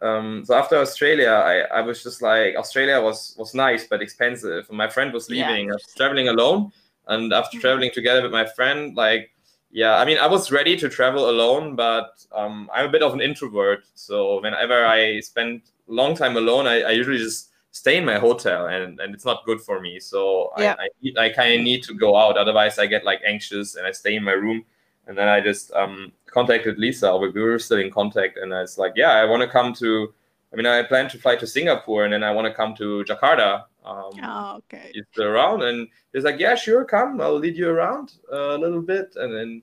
um, 0.05 0.45
so 0.45 0.55
after 0.55 0.77
Australia, 0.77 1.31
I, 1.31 1.79
I 1.79 1.81
was 1.81 2.03
just 2.03 2.23
like 2.23 2.57
Australia 2.57 3.01
was 3.01 3.35
was 3.39 3.55
nice 3.55 3.87
but 3.87 4.03
expensive. 4.03 4.71
My 4.71 4.89
friend 4.89 5.13
was 5.13 5.29
leaving. 5.29 5.67
Yeah. 5.67 5.73
I 5.73 5.75
was 5.75 5.95
traveling 5.97 6.29
alone, 6.29 6.73
and 7.09 7.33
after 7.33 7.57
mm-hmm. 7.57 7.63
traveling 7.63 7.91
together 7.93 8.23
with 8.23 8.33
my 8.33 8.47
friend, 8.47 8.97
like 8.97 9.31
yeah 9.75 9.97
i 9.97 10.05
mean 10.05 10.17
i 10.19 10.27
was 10.27 10.53
ready 10.53 10.77
to 10.77 10.89
travel 10.89 11.29
alone 11.29 11.75
but 11.75 12.25
um, 12.33 12.71
i'm 12.73 12.87
a 12.87 12.89
bit 12.89 13.03
of 13.03 13.13
an 13.13 13.21
introvert 13.21 13.85
so 13.95 14.41
whenever 14.41 14.87
i 14.87 15.21
spend 15.21 15.61
long 15.89 16.15
time 16.15 16.37
alone 16.37 16.67
i, 16.67 16.81
I 16.81 16.93
usually 16.93 17.19
just 17.19 17.51
stay 17.73 17.97
in 17.97 18.05
my 18.05 18.21
hotel 18.21 18.69
and, 18.69 19.01
and 19.01 19.13
it's 19.13 19.25
not 19.25 19.45
good 19.45 19.61
for 19.61 19.81
me 19.81 19.99
so 19.99 20.53
yeah. 20.59 20.77
i, 20.79 20.89
I, 21.19 21.25
I 21.27 21.29
kind 21.31 21.55
of 21.55 21.61
need 21.63 21.83
to 21.83 21.95
go 21.95 22.17
out 22.17 22.39
otherwise 22.39 22.79
i 22.79 22.87
get 22.87 23.05
like 23.05 23.21
anxious 23.27 23.75
and 23.75 23.85
i 23.85 23.91
stay 23.91 24.15
in 24.15 24.23
my 24.23 24.33
room 24.33 24.65
and 25.09 25.19
then 25.19 25.27
i 25.27 25.41
just 25.41 25.73
um, 25.73 26.13
contacted 26.35 26.79
lisa 26.79 27.17
we 27.17 27.31
were 27.31 27.59
still 27.59 27.79
in 27.79 27.91
contact 27.91 28.37
and 28.37 28.53
i 28.53 28.61
was 28.61 28.77
like 28.77 28.93
yeah 28.97 29.13
i 29.13 29.25
want 29.25 29.41
to 29.41 29.49
come 29.49 29.73
to 29.73 30.13
i 30.53 30.57
mean 30.57 30.67
i 30.67 30.83
plan 30.83 31.09
to 31.09 31.19
fly 31.19 31.37
to 31.37 31.47
singapore 31.47 32.05
and 32.05 32.13
then 32.13 32.25
i 32.25 32.31
want 32.31 32.47
to 32.47 32.53
come 32.53 32.75
to 32.75 33.05
jakarta 33.09 33.65
um, 33.85 34.13
oh, 34.23 34.57
okay. 34.59 34.91
It's 34.95 35.19
around, 35.19 35.63
and 35.63 35.89
he's 36.13 36.25
like, 36.25 36.41
"Yeah, 36.41 36.55
sure, 36.55 36.85
come. 36.85 37.21
I'll 37.21 37.39
lead 37.39 37.57
you 37.57 37.69
around 37.69 38.15
a 38.33 38.57
little 38.57 38.81
bit." 38.81 39.15
And 39.17 39.35
then, 39.35 39.63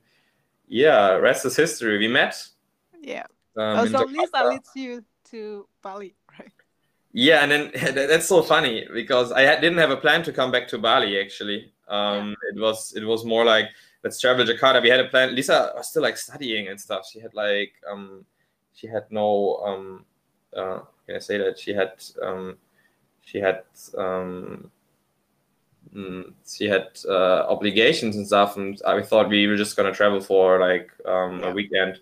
yeah, 0.68 1.14
rest 1.14 1.46
is 1.46 1.56
history. 1.56 1.98
We 1.98 2.08
met. 2.08 2.36
Yeah. 3.02 3.26
Um, 3.58 3.80
oh, 3.80 3.86
so 3.88 4.06
Lisa 4.06 4.48
leads 4.48 4.70
you 4.76 5.04
to 5.32 5.68
Bali, 5.82 6.16
right? 6.40 6.52
Yeah, 7.14 7.44
and 7.44 7.52
then 7.52 7.72
that's 7.96 8.28
so 8.28 8.44
funny 8.44 8.88
because 8.94 9.32
I 9.32 9.60
didn't 9.60 9.80
have 9.80 9.92
a 9.92 9.98
plan 9.98 10.22
to 10.24 10.32
come 10.32 10.52
back 10.52 10.68
to 10.70 10.78
Bali. 10.78 11.20
Actually, 11.20 11.74
um, 11.88 12.30
yeah. 12.30 12.54
it 12.54 12.62
was 12.62 12.94
it 12.96 13.04
was 13.04 13.26
more 13.26 13.44
like 13.44 13.70
let's 14.04 14.20
travel 14.20 14.46
to 14.46 14.54
Jakarta. 14.54 14.82
We 14.82 14.90
had 14.90 15.00
a 15.00 15.10
plan. 15.10 15.36
Lisa 15.36 15.74
was 15.76 15.90
still 15.90 16.02
like 16.02 16.18
studying 16.18 16.68
and 16.68 16.80
stuff. 16.80 17.08
She 17.12 17.20
had 17.20 17.34
like 17.34 17.74
um, 17.90 18.26
she 18.74 18.88
had 18.88 19.06
no 19.10 19.58
um, 19.66 20.06
uh, 20.56 20.80
can 21.06 21.16
I 21.16 21.20
say 21.20 21.38
that 21.38 21.60
she 21.60 21.74
had 21.74 21.94
um 22.22 22.58
she 23.24 23.40
had 23.40 23.64
um, 23.98 24.72
mm, 25.96 26.34
she 26.48 26.66
had 26.66 26.88
uh, 27.08 27.46
obligations 27.48 28.16
and 28.16 28.26
stuff, 28.26 28.58
and 28.58 28.82
I 28.86 29.02
thought 29.02 29.30
we 29.30 29.48
were 29.48 29.58
just 29.58 29.76
gonna 29.76 29.94
travel 29.94 30.22
for 30.22 30.60
like 30.60 30.92
um, 31.06 31.40
yeah. 31.40 31.50
a 31.50 31.54
weekend. 31.54 32.00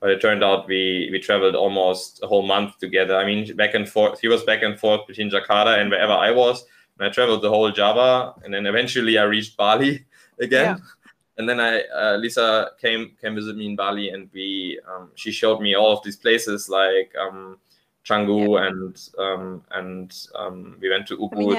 But 0.00 0.10
it 0.10 0.20
turned 0.20 0.42
out 0.42 0.66
we 0.66 1.08
we 1.12 1.20
traveled 1.20 1.54
almost 1.54 2.22
a 2.22 2.26
whole 2.26 2.42
month 2.42 2.78
together. 2.78 3.16
I 3.16 3.24
mean, 3.24 3.54
back 3.56 3.74
and 3.74 3.88
forth. 3.88 4.20
He 4.20 4.28
was 4.28 4.42
back 4.42 4.62
and 4.62 4.78
forth 4.78 5.06
between 5.06 5.30
Jakarta 5.30 5.78
and 5.78 5.90
wherever 5.90 6.12
I 6.12 6.32
was. 6.32 6.64
And 6.98 7.06
I 7.06 7.10
traveled 7.10 7.42
the 7.42 7.48
whole 7.48 7.70
Java, 7.70 8.34
and 8.44 8.52
then 8.52 8.66
eventually 8.66 9.18
I 9.18 9.22
reached 9.24 9.56
Bali 9.56 10.04
again. 10.40 10.76
Yeah. 10.76 11.01
And 11.38 11.48
then 11.48 11.60
I 11.60 11.80
uh, 11.82 12.16
Lisa 12.18 12.72
came 12.80 13.12
came 13.20 13.34
visit 13.34 13.56
me 13.56 13.66
in 13.66 13.76
Bali, 13.76 14.10
and 14.10 14.28
we 14.34 14.78
um, 14.86 15.10
she 15.14 15.32
showed 15.32 15.60
me 15.60 15.74
all 15.74 15.96
of 15.96 16.02
these 16.04 16.16
places 16.16 16.68
like 16.68 17.12
um, 17.18 17.58
Canggu 18.04 18.58
yeah. 18.58 18.66
and 18.66 19.08
um, 19.18 19.64
and 19.70 20.26
um, 20.34 20.76
we 20.80 20.90
went 20.90 21.06
to 21.08 21.16
Ubud, 21.16 21.56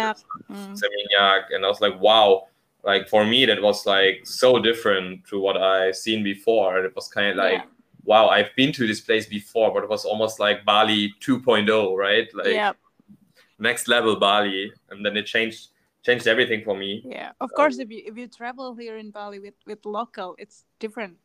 mm. 0.51 0.79
Seminyak, 0.79 1.45
and 1.51 1.65
I 1.65 1.67
was 1.67 1.81
like, 1.81 1.99
wow, 1.99 2.47
like 2.83 3.07
for 3.07 3.25
me 3.25 3.45
that 3.45 3.62
was 3.62 3.86
like 3.86 4.21
so 4.25 4.59
different 4.59 5.25
to 5.27 5.39
what 5.39 5.57
I 5.57 5.91
seen 5.91 6.23
before. 6.23 6.77
And 6.77 6.86
it 6.86 6.95
was 6.95 7.07
kind 7.07 7.29
of 7.29 7.38
like, 7.38 7.59
yeah. 7.59 7.65
wow, 8.03 8.27
I've 8.27 8.53
been 8.55 8.73
to 8.73 8.86
this 8.86 9.01
place 9.01 9.25
before, 9.25 9.73
but 9.73 9.83
it 9.83 9.89
was 9.89 10.05
almost 10.05 10.39
like 10.39 10.65
Bali 10.65 11.13
2.0, 11.21 11.97
right? 11.97 12.27
Like 12.33 12.47
yeah. 12.47 12.73
next 13.57 13.88
level 13.88 14.17
Bali, 14.17 14.73
and 14.89 15.05
then 15.05 15.15
it 15.15 15.25
changed 15.25 15.69
changed 16.03 16.27
everything 16.27 16.63
for 16.63 16.75
me. 16.75 17.01
Yeah, 17.05 17.31
of 17.39 17.49
um, 17.49 17.55
course, 17.55 17.79
if 17.79 17.89
you 17.89 18.03
if 18.05 18.17
you 18.17 18.27
travel 18.27 18.75
here 18.75 18.97
in 18.97 19.11
Bali 19.11 19.39
with 19.39 19.55
with 19.65 19.85
local, 19.85 20.35
it's 20.37 20.65
different. 20.79 21.17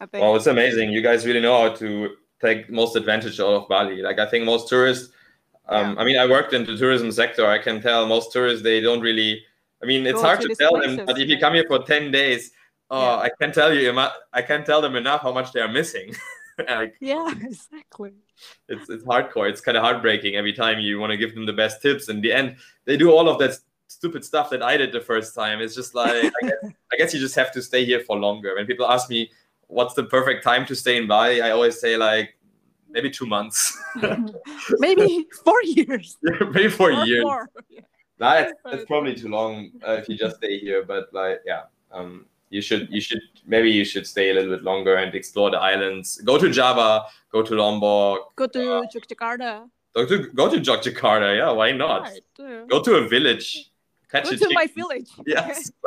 I 0.00 0.06
think. 0.06 0.22
Well, 0.22 0.36
it's 0.36 0.46
amazing. 0.46 0.90
You 0.90 1.02
guys 1.02 1.26
really 1.26 1.40
know 1.40 1.60
how 1.60 1.74
to 1.76 2.16
take 2.40 2.70
most 2.70 2.96
advantage 2.96 3.40
out 3.40 3.52
of 3.52 3.68
Bali. 3.68 4.02
Like 4.02 4.18
I 4.18 4.26
think 4.26 4.44
most 4.44 4.68
tourists. 4.68 5.12
Um, 5.68 5.94
yeah. 5.94 6.00
I 6.00 6.04
mean, 6.04 6.18
I 6.18 6.26
worked 6.26 6.52
in 6.54 6.64
the 6.64 6.76
tourism 6.76 7.12
sector. 7.12 7.46
I 7.46 7.58
can 7.58 7.82
tell 7.82 8.06
most 8.06 8.32
tourists 8.32 8.62
they 8.62 8.80
don't 8.80 9.00
really. 9.00 9.44
I 9.82 9.86
mean, 9.86 10.06
it's 10.06 10.20
Go 10.20 10.22
hard 10.22 10.40
to, 10.40 10.48
to 10.48 10.54
tell 10.54 10.72
places, 10.72 10.96
them, 10.96 11.06
but 11.06 11.18
if 11.18 11.28
you 11.28 11.38
come 11.38 11.54
here 11.54 11.64
for 11.66 11.80
ten 11.82 12.10
days, 12.10 12.52
oh, 12.90 13.00
yeah. 13.00 13.16
I 13.26 13.30
can 13.40 13.52
tell 13.52 13.72
you, 13.72 13.96
I 14.32 14.42
can't 14.42 14.66
tell 14.66 14.80
them 14.80 14.96
enough 14.96 15.22
how 15.22 15.32
much 15.32 15.52
they 15.52 15.60
are 15.60 15.68
missing. 15.68 16.14
like, 16.68 16.94
yeah, 17.00 17.32
exactly. 17.42 18.12
It's 18.68 18.88
it's 18.88 19.04
hardcore. 19.04 19.48
It's 19.48 19.60
kind 19.60 19.76
of 19.76 19.82
heartbreaking 19.82 20.36
every 20.36 20.52
time 20.52 20.80
you 20.80 20.98
want 20.98 21.10
to 21.10 21.16
give 21.16 21.34
them 21.34 21.46
the 21.46 21.52
best 21.52 21.82
tips. 21.82 22.08
In 22.08 22.20
the 22.20 22.32
end, 22.32 22.56
they 22.84 22.96
do 22.96 23.10
all 23.10 23.28
of 23.28 23.38
that 23.38 23.58
stupid 23.88 24.24
stuff 24.24 24.50
that 24.50 24.62
I 24.62 24.76
did 24.76 24.92
the 24.92 25.00
first 25.00 25.34
time. 25.34 25.60
It's 25.60 25.74
just 25.74 25.94
like 25.94 26.10
I, 26.10 26.46
guess, 26.46 26.72
I 26.92 26.96
guess 26.96 27.14
you 27.14 27.20
just 27.20 27.34
have 27.34 27.50
to 27.52 27.62
stay 27.62 27.84
here 27.84 28.00
for 28.00 28.16
longer. 28.16 28.54
When 28.54 28.66
people 28.66 28.86
ask 28.86 29.10
me, 29.10 29.30
what's 29.66 29.94
the 29.94 30.04
perfect 30.04 30.44
time 30.44 30.64
to 30.66 30.76
stay 30.76 30.96
in 30.96 31.08
Bali? 31.08 31.40
I 31.42 31.50
always 31.50 31.80
say 31.80 31.96
like 31.96 32.36
maybe 32.90 33.10
two 33.10 33.26
months. 33.26 33.76
maybe 34.78 35.26
four 35.44 35.62
years. 35.64 36.16
maybe 36.22 36.68
four 36.68 36.92
or 36.92 37.04
years. 37.04 37.22
Four. 37.22 37.48
That's, 38.18 38.52
that's 38.64 38.84
probably 38.84 39.14
too 39.14 39.28
long 39.28 39.70
uh, 39.86 39.92
if 39.92 40.08
you 40.08 40.16
just 40.16 40.36
stay 40.36 40.58
here. 40.58 40.84
But 40.84 41.12
like, 41.12 41.40
yeah, 41.46 41.62
um, 41.92 42.26
you 42.50 42.60
should 42.60 42.88
you 42.90 43.00
should 43.00 43.20
maybe 43.46 43.70
you 43.70 43.84
should 43.84 44.06
stay 44.06 44.30
a 44.30 44.34
little 44.34 44.50
bit 44.50 44.64
longer 44.64 44.96
and 44.96 45.14
explore 45.14 45.50
the 45.50 45.58
islands. 45.58 46.20
Go 46.22 46.38
to 46.38 46.50
Java. 46.50 47.06
Go 47.30 47.42
to 47.42 47.54
Lombok. 47.54 48.34
Go 48.36 48.46
to 48.46 48.74
uh, 48.76 48.82
Yogyakarta. 48.94 49.68
Go 49.94 50.06
to 50.06 50.28
go 50.30 50.48
to 50.50 50.60
Yogyakarta. 50.60 51.36
Yeah, 51.36 51.50
why 51.50 51.72
not? 51.72 52.02
Right, 52.02 52.68
go 52.68 52.82
to 52.82 52.94
a 52.96 53.08
village. 53.08 53.67
Catch 54.10 54.24
Go 54.24 54.36
to 54.36 54.54
my 54.54 54.66
village. 54.66 55.10
Yes. 55.26 55.70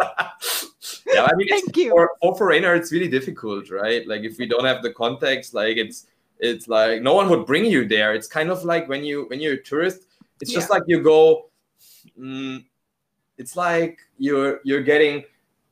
yeah, 1.08 1.24
I 1.26 1.36
mean, 1.36 1.48
Thank 1.50 1.76
you. 1.76 1.90
For, 1.90 2.12
for 2.22 2.38
foreigner, 2.38 2.76
it's 2.76 2.92
really 2.92 3.08
difficult, 3.08 3.70
right? 3.72 4.08
Like 4.08 4.22
if 4.22 4.38
we 4.38 4.46
don't 4.46 4.66
have 4.66 4.84
the 4.84 4.94
context, 4.94 5.54
like 5.54 5.78
it's 5.78 6.08
it's 6.40 6.68
like 6.68 7.02
no 7.02 7.14
one 7.14 7.30
would 7.30 7.46
bring 7.46 7.66
you 7.66 7.88
there. 7.88 8.14
It's 8.14 8.28
kind 8.28 8.50
of 8.52 8.64
like 8.64 8.88
when 8.88 9.04
you 9.04 9.26
when 9.30 9.40
you're 9.40 9.54
a 9.54 9.64
tourist, 9.64 10.06
it's 10.40 10.52
yeah. 10.52 10.60
just 10.60 10.70
like 10.70 10.84
you 10.88 11.02
go. 11.02 11.50
Mm, 12.20 12.66
it's 13.38 13.56
like 13.56 14.00
you're 14.18 14.60
you're 14.64 14.84
getting 14.84 15.24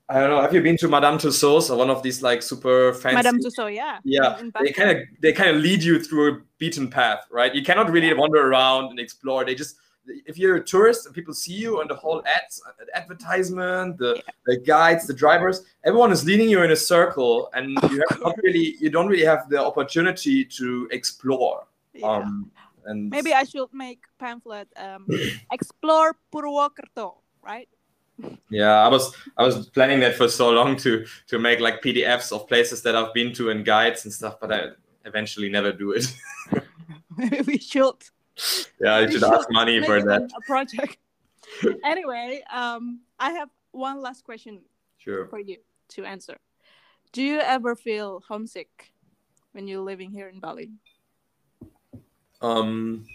I 0.09 0.19
don't 0.19 0.31
know. 0.31 0.41
Have 0.41 0.55
you 0.55 0.61
been 0.63 0.77
to 0.77 0.87
Madame 0.87 1.19
Tussauds 1.19 1.69
or 1.69 1.77
one 1.77 1.91
of 1.91 2.01
these 2.01 2.23
like 2.23 2.41
super 2.41 2.93
fancy? 2.95 3.15
Madame 3.15 3.39
Tussauds, 3.39 3.75
yeah. 3.75 3.99
Yeah, 4.03 4.41
they 4.59 4.71
kind 4.71 4.89
of 4.89 5.03
they 5.19 5.33
kind 5.33 5.55
of 5.55 5.61
lead 5.61 5.83
you 5.83 6.03
through 6.03 6.33
a 6.33 6.41
beaten 6.57 6.89
path, 6.89 7.27
right? 7.29 7.53
You 7.53 7.61
cannot 7.61 7.91
really 7.91 8.11
wander 8.15 8.47
around 8.47 8.89
and 8.89 8.99
explore. 8.99 9.45
They 9.45 9.53
just 9.53 9.75
if 10.05 10.37
you're 10.37 10.55
a 10.55 10.63
tourist 10.63 11.05
and 11.05 11.13
people 11.13 11.33
see 11.33 11.53
you 11.53 11.81
and 11.81 11.89
the 11.89 11.95
whole 11.95 12.23
ads, 12.25 12.61
advertisement, 12.93 13.97
the, 13.97 14.15
yeah. 14.15 14.21
the 14.45 14.57
guides, 14.57 15.05
the 15.07 15.13
drivers, 15.13 15.63
everyone 15.83 16.11
is 16.11 16.25
leading 16.25 16.49
you 16.49 16.63
in 16.63 16.71
a 16.71 16.75
circle, 16.75 17.49
and 17.53 17.69
you 17.91 18.03
have 18.09 18.19
not 18.19 18.35
really, 18.43 18.75
you 18.79 18.89
don't 18.89 19.07
really 19.07 19.25
have 19.25 19.49
the 19.49 19.63
opportunity 19.63 20.43
to 20.45 20.87
explore. 20.91 21.67
Yeah. 21.93 22.07
Um, 22.07 22.51
and 22.85 23.09
maybe 23.09 23.33
I 23.33 23.43
should 23.43 23.73
make 23.73 24.03
pamphlet. 24.19 24.67
Um, 24.75 25.07
explore 25.51 26.15
Purwokerto, 26.33 27.17
right? 27.43 27.69
Yeah, 28.49 28.83
I 28.83 28.87
was 28.87 29.15
I 29.37 29.43
was 29.43 29.69
planning 29.69 30.01
that 30.01 30.15
for 30.15 30.27
so 30.27 30.49
long 30.49 30.75
to 30.77 31.05
to 31.27 31.39
make 31.39 31.59
like 31.59 31.81
PDFs 31.81 32.33
of 32.33 32.47
places 32.47 32.81
that 32.81 32.95
I've 32.95 33.13
been 33.13 33.33
to 33.35 33.49
and 33.49 33.63
guides 33.63 34.03
and 34.03 34.13
stuff, 34.13 34.39
but 34.41 34.51
I 34.51 34.69
eventually 35.05 35.49
never 35.49 35.71
do 35.71 35.91
it. 35.91 36.13
maybe 37.15 37.41
we 37.47 37.57
should 37.57 37.95
yeah, 38.79 38.95
I 38.95 39.09
should 39.09 39.23
ask 39.23 39.47
money 39.51 39.81
for 39.83 40.01
that. 40.01 40.29
A 40.35 40.41
project. 40.41 40.97
anyway, 41.83 42.41
um, 42.51 43.01
I 43.19 43.31
have 43.31 43.49
one 43.71 44.01
last 44.01 44.23
question 44.23 44.61
sure. 44.97 45.27
for 45.27 45.39
you 45.39 45.57
to 45.89 46.05
answer. 46.05 46.37
Do 47.11 47.23
you 47.23 47.39
ever 47.39 47.75
feel 47.75 48.21
homesick 48.27 48.93
when 49.53 49.67
you're 49.67 49.81
living 49.81 50.11
here 50.11 50.27
in 50.27 50.39
Bali? 50.39 50.69
Um, 52.41 53.05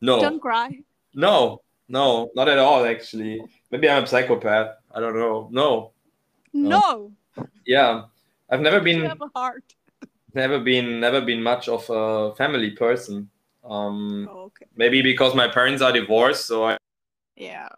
no. 0.00 0.20
Don't 0.20 0.40
cry. 0.40 0.78
No, 1.14 1.62
no, 1.88 2.30
not 2.34 2.48
at 2.48 2.58
all. 2.58 2.84
Actually, 2.84 3.42
maybe 3.70 3.88
I'm 3.88 4.04
a 4.04 4.06
psychopath. 4.06 4.76
I 4.94 5.00
don't 5.00 5.16
know. 5.16 5.48
No. 5.50 5.92
No. 6.52 7.12
yeah, 7.66 8.04
I've 8.50 8.60
never 8.60 8.80
been. 8.80 8.98
You 8.98 9.08
have 9.08 9.20
a 9.20 9.30
heart. 9.34 9.74
Never 10.34 10.60
been, 10.60 11.00
never 11.00 11.20
been 11.20 11.42
much 11.42 11.68
of 11.68 11.86
a 11.88 12.34
family 12.36 12.70
person. 12.70 13.30
Um, 13.68 14.28
oh, 14.30 14.38
okay. 14.44 14.66
Maybe 14.76 15.02
because 15.02 15.34
my 15.34 15.48
parents 15.48 15.82
are 15.82 15.92
divorced, 15.92 16.46
so 16.46 16.64
I. 16.64 16.78
Yeah. 17.36 17.68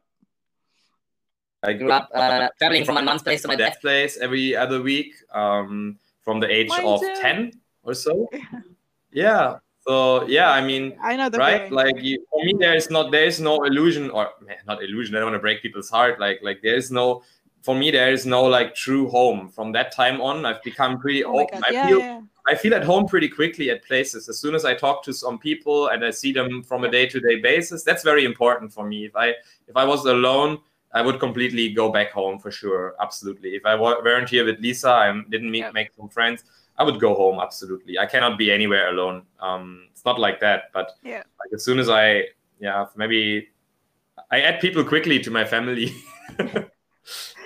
I 1.62 1.74
grew 1.74 1.92
up 1.92 2.08
uh, 2.14 2.48
traveling 2.58 2.86
from 2.86 2.94
my 2.94 3.02
mom's 3.02 3.22
place 3.22 3.42
to 3.42 3.48
my 3.48 3.56
dad's 3.56 3.76
place 3.76 4.16
every 4.16 4.56
other 4.56 4.80
week 4.80 5.12
um, 5.34 5.98
from 6.22 6.40
the 6.40 6.48
age 6.48 6.68
Mine 6.68 6.86
of 6.86 7.00
too. 7.00 7.14
10 7.20 7.52
or 7.82 7.92
so. 7.92 8.28
yeah. 9.12 9.56
So 9.86 10.26
yeah, 10.26 10.50
I 10.50 10.64
mean, 10.64 10.96
I 11.02 11.16
know 11.16 11.28
the 11.28 11.38
right. 11.38 11.68
Feeling. 11.68 11.74
Like 11.74 12.02
you, 12.02 12.24
for 12.30 12.44
me, 12.44 12.54
there 12.58 12.74
is 12.74 12.90
not 12.90 13.10
there 13.10 13.24
is 13.24 13.40
no 13.40 13.64
illusion 13.64 14.10
or 14.10 14.28
man, 14.46 14.56
not 14.66 14.82
illusion. 14.82 15.16
I 15.16 15.20
don't 15.20 15.30
want 15.32 15.36
to 15.36 15.40
break 15.40 15.62
people's 15.62 15.90
heart. 15.90 16.20
Like 16.20 16.40
like 16.42 16.60
there 16.62 16.76
is 16.76 16.90
no 16.90 17.22
for 17.62 17.74
me 17.74 17.90
there 17.90 18.12
is 18.12 18.26
no 18.26 18.44
like 18.44 18.74
true 18.74 19.08
home. 19.08 19.48
From 19.48 19.72
that 19.72 19.92
time 19.92 20.20
on, 20.20 20.44
I've 20.44 20.62
become 20.62 20.98
pretty 20.98 21.24
oh 21.24 21.40
open. 21.40 21.62
I 21.66 21.72
yeah, 21.72 21.88
feel 21.88 21.98
yeah. 21.98 22.20
I 22.46 22.54
feel 22.54 22.74
at 22.74 22.84
home 22.84 23.06
pretty 23.06 23.28
quickly 23.28 23.70
at 23.70 23.84
places. 23.84 24.28
As 24.28 24.38
soon 24.38 24.54
as 24.54 24.64
I 24.64 24.74
talk 24.74 25.02
to 25.04 25.12
some 25.12 25.38
people 25.38 25.88
and 25.88 26.04
I 26.04 26.10
see 26.10 26.32
them 26.32 26.62
from 26.62 26.84
a 26.84 26.90
day-to-day 26.90 27.40
basis, 27.40 27.82
that's 27.82 28.02
very 28.02 28.24
important 28.24 28.72
for 28.72 28.86
me. 28.86 29.04
If 29.04 29.16
I 29.16 29.34
if 29.68 29.76
I 29.76 29.84
was 29.84 30.04
alone, 30.06 30.58
I 30.92 31.02
would 31.02 31.20
completely 31.20 31.72
go 31.72 31.90
back 31.90 32.10
home 32.10 32.38
for 32.38 32.50
sure. 32.50 32.94
Absolutely. 33.00 33.50
If 33.50 33.64
I 33.64 33.74
weren't 33.76 34.28
here 34.28 34.44
with 34.44 34.58
Lisa, 34.58 34.90
I 34.90 35.22
didn't 35.28 35.50
meet, 35.50 35.72
make 35.72 35.90
some 35.96 36.08
friends, 36.08 36.44
I 36.78 36.82
would 36.82 36.98
go 36.98 37.14
home. 37.14 37.38
Absolutely. 37.40 37.98
I 37.98 38.06
cannot 38.06 38.38
be 38.38 38.50
anywhere 38.50 38.88
alone. 38.90 39.22
Um, 39.38 39.86
it's 39.92 40.04
not 40.04 40.18
like 40.18 40.40
that. 40.40 40.70
But 40.72 40.92
yeah, 41.02 41.18
like 41.38 41.52
as 41.54 41.62
soon 41.62 41.78
as 41.78 41.88
I, 41.88 42.24
yeah, 42.58 42.86
maybe 42.96 43.50
I 44.30 44.40
add 44.40 44.60
people 44.60 44.82
quickly 44.82 45.20
to 45.20 45.30
my 45.30 45.44
family. 45.44 45.94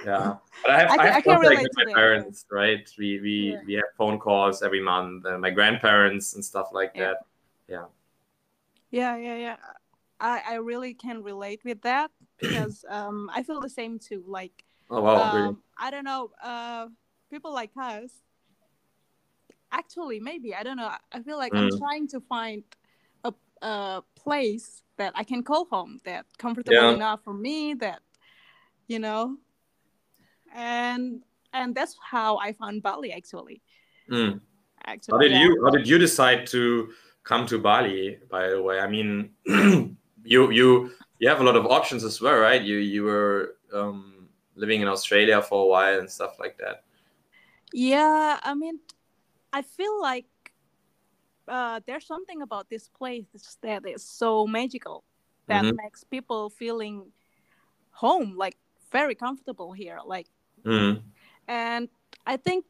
yeah. 0.04 0.36
But 0.62 0.70
I 0.70 0.78
have, 0.78 0.90
I, 0.90 0.94
I 0.94 1.06
have 1.06 1.16
I 1.16 1.20
contact 1.20 1.62
with 1.62 1.86
my 1.86 1.92
parents, 1.92 2.46
right? 2.50 2.88
We 2.98 3.20
we 3.20 3.52
yeah. 3.52 3.60
we 3.66 3.74
have 3.74 3.90
phone 3.96 4.18
calls 4.18 4.62
every 4.62 4.82
month, 4.82 5.24
and 5.24 5.40
my 5.40 5.50
grandparents 5.50 6.34
and 6.34 6.44
stuff 6.44 6.68
like 6.72 6.92
yeah. 6.94 7.00
that. 7.00 7.16
Yeah. 7.68 7.84
Yeah, 8.90 9.16
yeah, 9.16 9.36
yeah. 9.36 9.56
I 10.20 10.42
I 10.46 10.54
really 10.56 10.94
can 10.94 11.22
relate 11.22 11.60
with 11.64 11.82
that 11.82 12.10
because 12.38 12.84
um 12.88 13.30
I 13.32 13.42
feel 13.42 13.60
the 13.60 13.68
same 13.70 13.98
too. 13.98 14.24
Like, 14.26 14.64
oh 14.90 15.00
wow, 15.00 15.22
um, 15.22 15.36
really? 15.36 15.56
I 15.78 15.90
don't 15.90 16.04
know, 16.04 16.30
uh, 16.42 16.86
people 17.30 17.52
like 17.52 17.70
us. 17.80 18.10
Actually, 19.72 20.20
maybe 20.20 20.54
I 20.54 20.62
don't 20.62 20.76
know. 20.76 20.92
I 21.12 21.20
feel 21.22 21.36
like 21.36 21.52
mm. 21.52 21.58
I'm 21.58 21.78
trying 21.78 22.08
to 22.08 22.20
find 22.20 22.62
a 23.24 23.32
a 23.62 24.02
place 24.14 24.82
that 24.96 25.12
I 25.16 25.24
can 25.24 25.42
call 25.42 25.64
home, 25.64 25.98
that 26.04 26.26
comfortable 26.38 26.74
yeah. 26.74 26.94
enough 26.94 27.24
for 27.24 27.34
me, 27.34 27.74
that 27.74 28.00
you 28.86 29.00
know 29.00 29.38
and 30.54 31.20
and 31.52 31.74
that's 31.74 31.96
how 32.00 32.38
I 32.38 32.52
found 32.52 32.82
Bali 32.82 33.12
actually. 33.12 33.60
Mm. 34.10 34.40
Actually, 34.86 35.12
how 35.12 35.18
did 35.18 35.32
yeah. 35.32 35.42
you 35.42 35.64
how 35.64 35.70
did 35.70 35.86
you 35.86 35.98
decide 35.98 36.46
to 36.48 36.90
come 37.24 37.46
to 37.46 37.58
Bali? 37.58 38.18
By 38.30 38.48
the 38.48 38.62
way, 38.62 38.80
I 38.80 38.86
mean, 38.86 39.30
you 39.46 40.50
you 40.50 40.90
you 41.18 41.28
have 41.28 41.40
a 41.40 41.44
lot 41.44 41.56
of 41.56 41.66
options 41.66 42.04
as 42.04 42.20
well, 42.20 42.38
right? 42.38 42.62
You 42.62 42.78
you 42.78 43.02
were 43.02 43.56
um, 43.72 44.28
living 44.54 44.80
in 44.80 44.88
Australia 44.88 45.42
for 45.42 45.64
a 45.64 45.68
while 45.68 45.98
and 45.98 46.10
stuff 46.10 46.38
like 46.38 46.56
that. 46.58 46.84
Yeah, 47.72 48.38
I 48.42 48.54
mean, 48.54 48.78
I 49.52 49.62
feel 49.62 50.00
like 50.00 50.26
uh, 51.48 51.80
there's 51.86 52.06
something 52.06 52.42
about 52.42 52.70
this 52.70 52.88
place 52.88 53.26
that 53.62 53.86
is 53.86 54.04
so 54.04 54.46
magical 54.46 55.04
that 55.46 55.64
mm-hmm. 55.64 55.76
makes 55.82 56.04
people 56.04 56.50
feeling 56.50 57.10
home, 57.90 58.34
like 58.36 58.56
very 58.92 59.14
comfortable 59.14 59.72
here. 59.72 59.98
Like 60.04 60.26
Mm. 60.64 61.02
And 61.48 61.88
I 62.26 62.36
think 62.36 62.64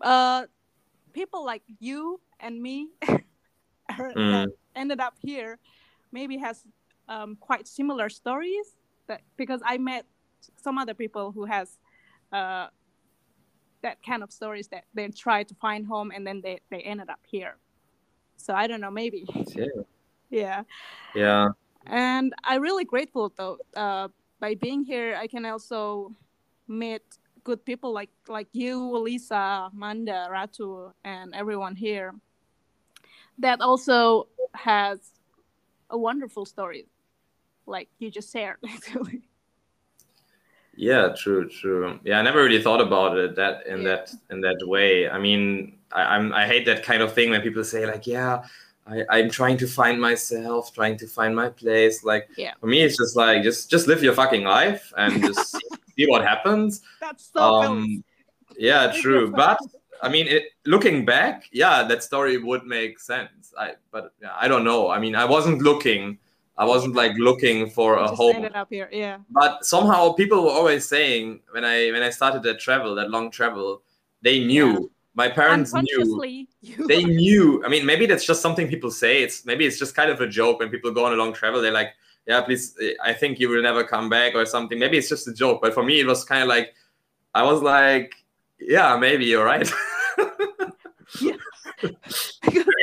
uh, 0.00 0.46
people 1.12 1.44
like 1.44 1.62
you 1.78 2.20
and 2.40 2.60
me 2.60 2.88
mm. 3.90 4.46
ended 4.74 5.00
up 5.00 5.14
here 5.20 5.58
maybe 6.12 6.36
has 6.38 6.64
um, 7.08 7.36
quite 7.40 7.68
similar 7.68 8.08
stories 8.08 8.76
that 9.06 9.22
because 9.36 9.60
I 9.64 9.78
met 9.78 10.06
some 10.56 10.78
other 10.78 10.94
people 10.94 11.32
who 11.32 11.44
has 11.44 11.78
uh, 12.32 12.68
that 13.82 14.02
kind 14.04 14.22
of 14.22 14.32
stories 14.32 14.68
that 14.68 14.84
they 14.94 15.08
try 15.08 15.42
to 15.44 15.54
find 15.54 15.86
home 15.86 16.10
and 16.14 16.26
then 16.26 16.40
they, 16.42 16.60
they 16.70 16.80
ended 16.80 17.08
up 17.08 17.20
here. 17.24 17.56
So 18.36 18.54
I 18.54 18.66
don't 18.66 18.80
know, 18.80 18.90
maybe. 18.90 19.26
Yeah. 19.54 19.66
yeah. 20.30 20.62
Yeah. 21.14 21.48
And 21.86 22.34
I'm 22.44 22.60
really 22.62 22.84
grateful 22.84 23.32
though. 23.36 23.58
Uh, 23.74 24.08
by 24.40 24.54
being 24.54 24.84
here, 24.84 25.16
I 25.16 25.26
can 25.28 25.46
also 25.46 26.12
meet 26.68 27.02
good 27.44 27.64
people 27.64 27.92
like 27.92 28.10
like 28.28 28.48
you, 28.52 28.98
Lisa, 28.98 29.70
Manda, 29.72 30.28
Ratu, 30.30 30.92
and 31.04 31.34
everyone 31.34 31.76
here. 31.76 32.14
That 33.38 33.60
also 33.60 34.28
has 34.54 34.98
a 35.90 35.98
wonderful 35.98 36.44
story, 36.44 36.86
like 37.66 37.88
you 37.98 38.10
just 38.10 38.32
shared, 38.32 38.56
actually. 38.68 39.22
Yeah, 40.74 41.14
true, 41.16 41.48
true. 41.48 41.98
Yeah, 42.04 42.18
I 42.18 42.22
never 42.22 42.42
really 42.42 42.62
thought 42.62 42.80
about 42.80 43.16
it 43.16 43.34
that 43.36 43.66
in 43.66 43.82
yeah. 43.82 43.88
that 43.88 44.14
in 44.30 44.40
that 44.42 44.58
way. 44.66 45.08
I 45.08 45.18
mean, 45.18 45.78
I, 45.92 46.02
I'm 46.16 46.32
I 46.32 46.46
hate 46.46 46.66
that 46.66 46.82
kind 46.82 47.02
of 47.02 47.14
thing 47.14 47.30
when 47.30 47.40
people 47.42 47.64
say 47.64 47.86
like, 47.86 48.06
yeah, 48.06 48.44
I, 48.86 49.04
I'm 49.08 49.30
trying 49.30 49.56
to 49.58 49.66
find 49.66 50.00
myself, 50.00 50.74
trying 50.74 50.96
to 50.98 51.06
find 51.06 51.34
my 51.34 51.48
place. 51.48 52.04
Like 52.04 52.28
yeah. 52.36 52.54
for 52.60 52.66
me, 52.66 52.82
it's 52.82 52.98
just 52.98 53.16
like 53.16 53.42
just 53.42 53.70
just 53.70 53.86
live 53.86 54.02
your 54.02 54.14
fucking 54.14 54.44
life 54.44 54.92
and 54.96 55.22
just 55.22 55.56
see 55.96 56.06
what 56.06 56.22
happens. 56.24 56.82
That's 57.00 57.30
so 57.32 57.40
um, 57.40 58.04
yeah, 58.58 58.92
true. 59.00 59.30
But 59.30 59.58
I 60.02 60.08
mean, 60.08 60.26
it, 60.26 60.44
looking 60.64 61.04
back, 61.04 61.48
yeah, 61.52 61.82
that 61.84 62.02
story 62.02 62.38
would 62.38 62.64
make 62.64 62.98
sense. 62.98 63.52
I 63.58 63.74
but 63.90 64.12
yeah, 64.20 64.32
I 64.38 64.48
don't 64.48 64.64
know. 64.64 64.90
I 64.90 64.98
mean, 64.98 65.14
I 65.14 65.24
wasn't 65.24 65.62
looking. 65.62 66.18
I 66.58 66.64
wasn't 66.64 66.94
like 66.94 67.12
looking 67.18 67.68
for 67.68 67.96
a 67.96 68.08
home. 68.08 68.36
Ended 68.36 68.54
up 68.54 68.68
here, 68.70 68.88
yeah. 68.90 69.18
But 69.30 69.66
somehow 69.66 70.12
people 70.12 70.42
were 70.42 70.50
always 70.50 70.88
saying 70.88 71.40
when 71.50 71.64
I 71.64 71.90
when 71.90 72.02
I 72.02 72.10
started 72.10 72.42
that 72.44 72.60
travel, 72.60 72.94
that 72.94 73.10
long 73.10 73.30
travel, 73.30 73.82
they 74.22 74.44
knew. 74.44 74.72
Yeah. 74.72 74.86
My 75.14 75.28
parents 75.30 75.72
knew. 75.72 76.46
They 76.88 77.04
knew. 77.04 77.64
I 77.64 77.68
mean, 77.68 77.86
maybe 77.86 78.04
that's 78.06 78.26
just 78.26 78.42
something 78.42 78.68
people 78.68 78.90
say. 78.90 79.22
It's 79.22 79.46
maybe 79.46 79.64
it's 79.64 79.78
just 79.78 79.94
kind 79.94 80.10
of 80.10 80.20
a 80.20 80.26
joke 80.26 80.58
when 80.58 80.68
people 80.68 80.90
go 80.90 81.06
on 81.06 81.12
a 81.12 81.16
long 81.16 81.32
travel. 81.32 81.62
They're 81.62 81.72
like, 81.72 81.92
yeah, 82.26 82.40
please, 82.42 82.76
I 83.02 83.12
think 83.12 83.38
you 83.38 83.48
will 83.48 83.62
never 83.62 83.84
come 83.84 84.08
back 84.08 84.34
or 84.34 84.44
something. 84.46 84.78
Maybe 84.78 84.98
it's 84.98 85.08
just 85.08 85.28
a 85.28 85.32
joke, 85.32 85.60
but 85.62 85.74
for 85.74 85.82
me, 85.82 86.00
it 86.00 86.06
was 86.06 86.24
kind 86.24 86.42
of 86.42 86.48
like, 86.48 86.74
I 87.34 87.42
was 87.42 87.62
like, 87.62 88.14
yeah, 88.58 88.96
maybe 88.96 89.26
you're 89.26 89.44
right. 89.44 89.70
yeah. 91.20 91.32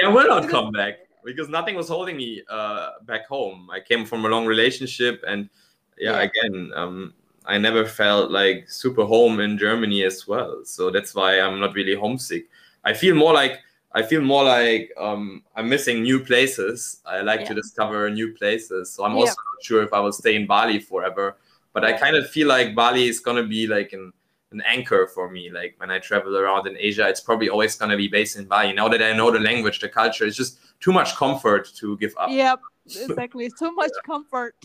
I 0.03 0.07
will 0.07 0.27
not 0.27 0.49
come 0.49 0.71
back 0.71 0.95
because 1.25 1.49
nothing 1.49 1.75
was 1.75 1.89
holding 1.89 2.17
me 2.17 2.41
uh, 2.49 2.91
back 3.05 3.27
home. 3.27 3.69
I 3.71 3.79
came 3.79 4.05
from 4.05 4.25
a 4.25 4.29
long 4.29 4.45
relationship, 4.45 5.23
and 5.27 5.49
yeah, 5.97 6.21
yeah. 6.21 6.29
again, 6.29 6.71
um, 6.75 7.13
I 7.45 7.57
never 7.57 7.85
felt 7.85 8.31
like 8.31 8.69
super 8.69 9.03
home 9.03 9.39
in 9.39 9.57
Germany 9.57 10.03
as 10.03 10.27
well. 10.27 10.61
So 10.63 10.89
that's 10.89 11.15
why 11.15 11.39
I'm 11.39 11.59
not 11.59 11.73
really 11.73 11.95
homesick. 11.95 12.47
I 12.83 12.93
feel 12.93 13.15
more 13.15 13.33
like 13.33 13.59
I 13.93 14.01
feel 14.01 14.21
more 14.21 14.43
like 14.43 14.91
um, 14.97 15.43
I'm 15.55 15.69
missing 15.69 16.01
new 16.01 16.19
places. 16.19 17.01
I 17.05 17.21
like 17.21 17.41
yeah. 17.41 17.49
to 17.49 17.53
discover 17.53 18.09
new 18.09 18.33
places. 18.33 18.91
So 18.91 19.05
I'm 19.05 19.11
yeah. 19.11 19.19
also 19.19 19.35
not 19.35 19.63
sure 19.63 19.83
if 19.83 19.93
I 19.93 19.99
will 19.99 20.11
stay 20.11 20.35
in 20.35 20.47
Bali 20.47 20.79
forever. 20.79 21.37
But 21.73 21.83
I 21.83 21.93
kind 21.93 22.15
of 22.15 22.29
feel 22.29 22.47
like 22.47 22.75
Bali 22.75 23.07
is 23.07 23.19
gonna 23.19 23.43
be 23.43 23.67
like 23.67 23.93
an 23.93 24.13
an 24.51 24.61
anchor 24.65 25.07
for 25.07 25.29
me. 25.29 25.49
Like 25.49 25.75
when 25.77 25.91
I 25.91 25.99
travel 25.99 26.37
around 26.37 26.67
in 26.67 26.77
Asia, 26.77 27.07
it's 27.07 27.19
probably 27.19 27.49
always 27.49 27.75
gonna 27.75 27.97
be 27.97 28.07
based 28.07 28.37
in 28.37 28.45
Bali. 28.45 28.73
Now 28.73 28.87
that 28.89 29.01
I 29.01 29.13
know 29.13 29.31
the 29.31 29.39
language, 29.39 29.79
the 29.79 29.89
culture, 29.89 30.25
it's 30.25 30.37
just 30.37 30.59
too 30.79 30.93
much 30.93 31.15
comfort 31.15 31.71
to 31.75 31.97
give 31.97 32.13
up. 32.19 32.29
Yep, 32.29 32.59
exactly. 32.85 33.49
too 33.57 33.71
much 33.73 33.91
yeah. 33.95 34.01
comfort. 34.05 34.55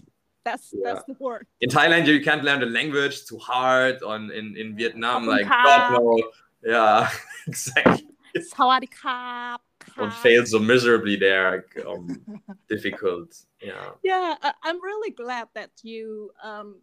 That's 0.44 0.72
yeah. 0.72 0.94
that's 0.94 1.04
the 1.04 1.16
word. 1.18 1.46
In 1.60 1.68
Thailand, 1.68 2.06
you 2.06 2.22
can't 2.22 2.44
learn 2.44 2.60
the 2.60 2.66
language. 2.66 3.12
It's 3.12 3.24
too 3.24 3.38
hard. 3.38 4.02
On 4.02 4.30
in 4.30 4.56
in 4.56 4.76
Vietnam, 4.76 5.26
like 5.26 5.48
God 5.48 5.92
no. 5.92 6.22
Yeah, 6.64 7.08
exactly. 7.46 8.08
Sawadee 8.40 9.58
One 9.96 10.10
fails 10.10 10.50
so 10.50 10.58
miserably 10.58 11.16
there. 11.16 11.64
Um, 11.86 12.20
difficult. 12.68 13.36
Yeah. 13.60 13.90
Yeah, 14.02 14.34
I'm 14.62 14.82
really 14.82 15.10
glad 15.10 15.48
that 15.54 15.70
you 15.82 16.30
um 16.42 16.76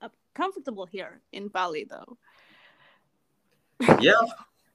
are 0.00 0.10
comfortable 0.34 0.86
here 0.86 1.20
in 1.32 1.48
Bali, 1.48 1.86
though. 1.88 2.16
yeah, 4.00 4.12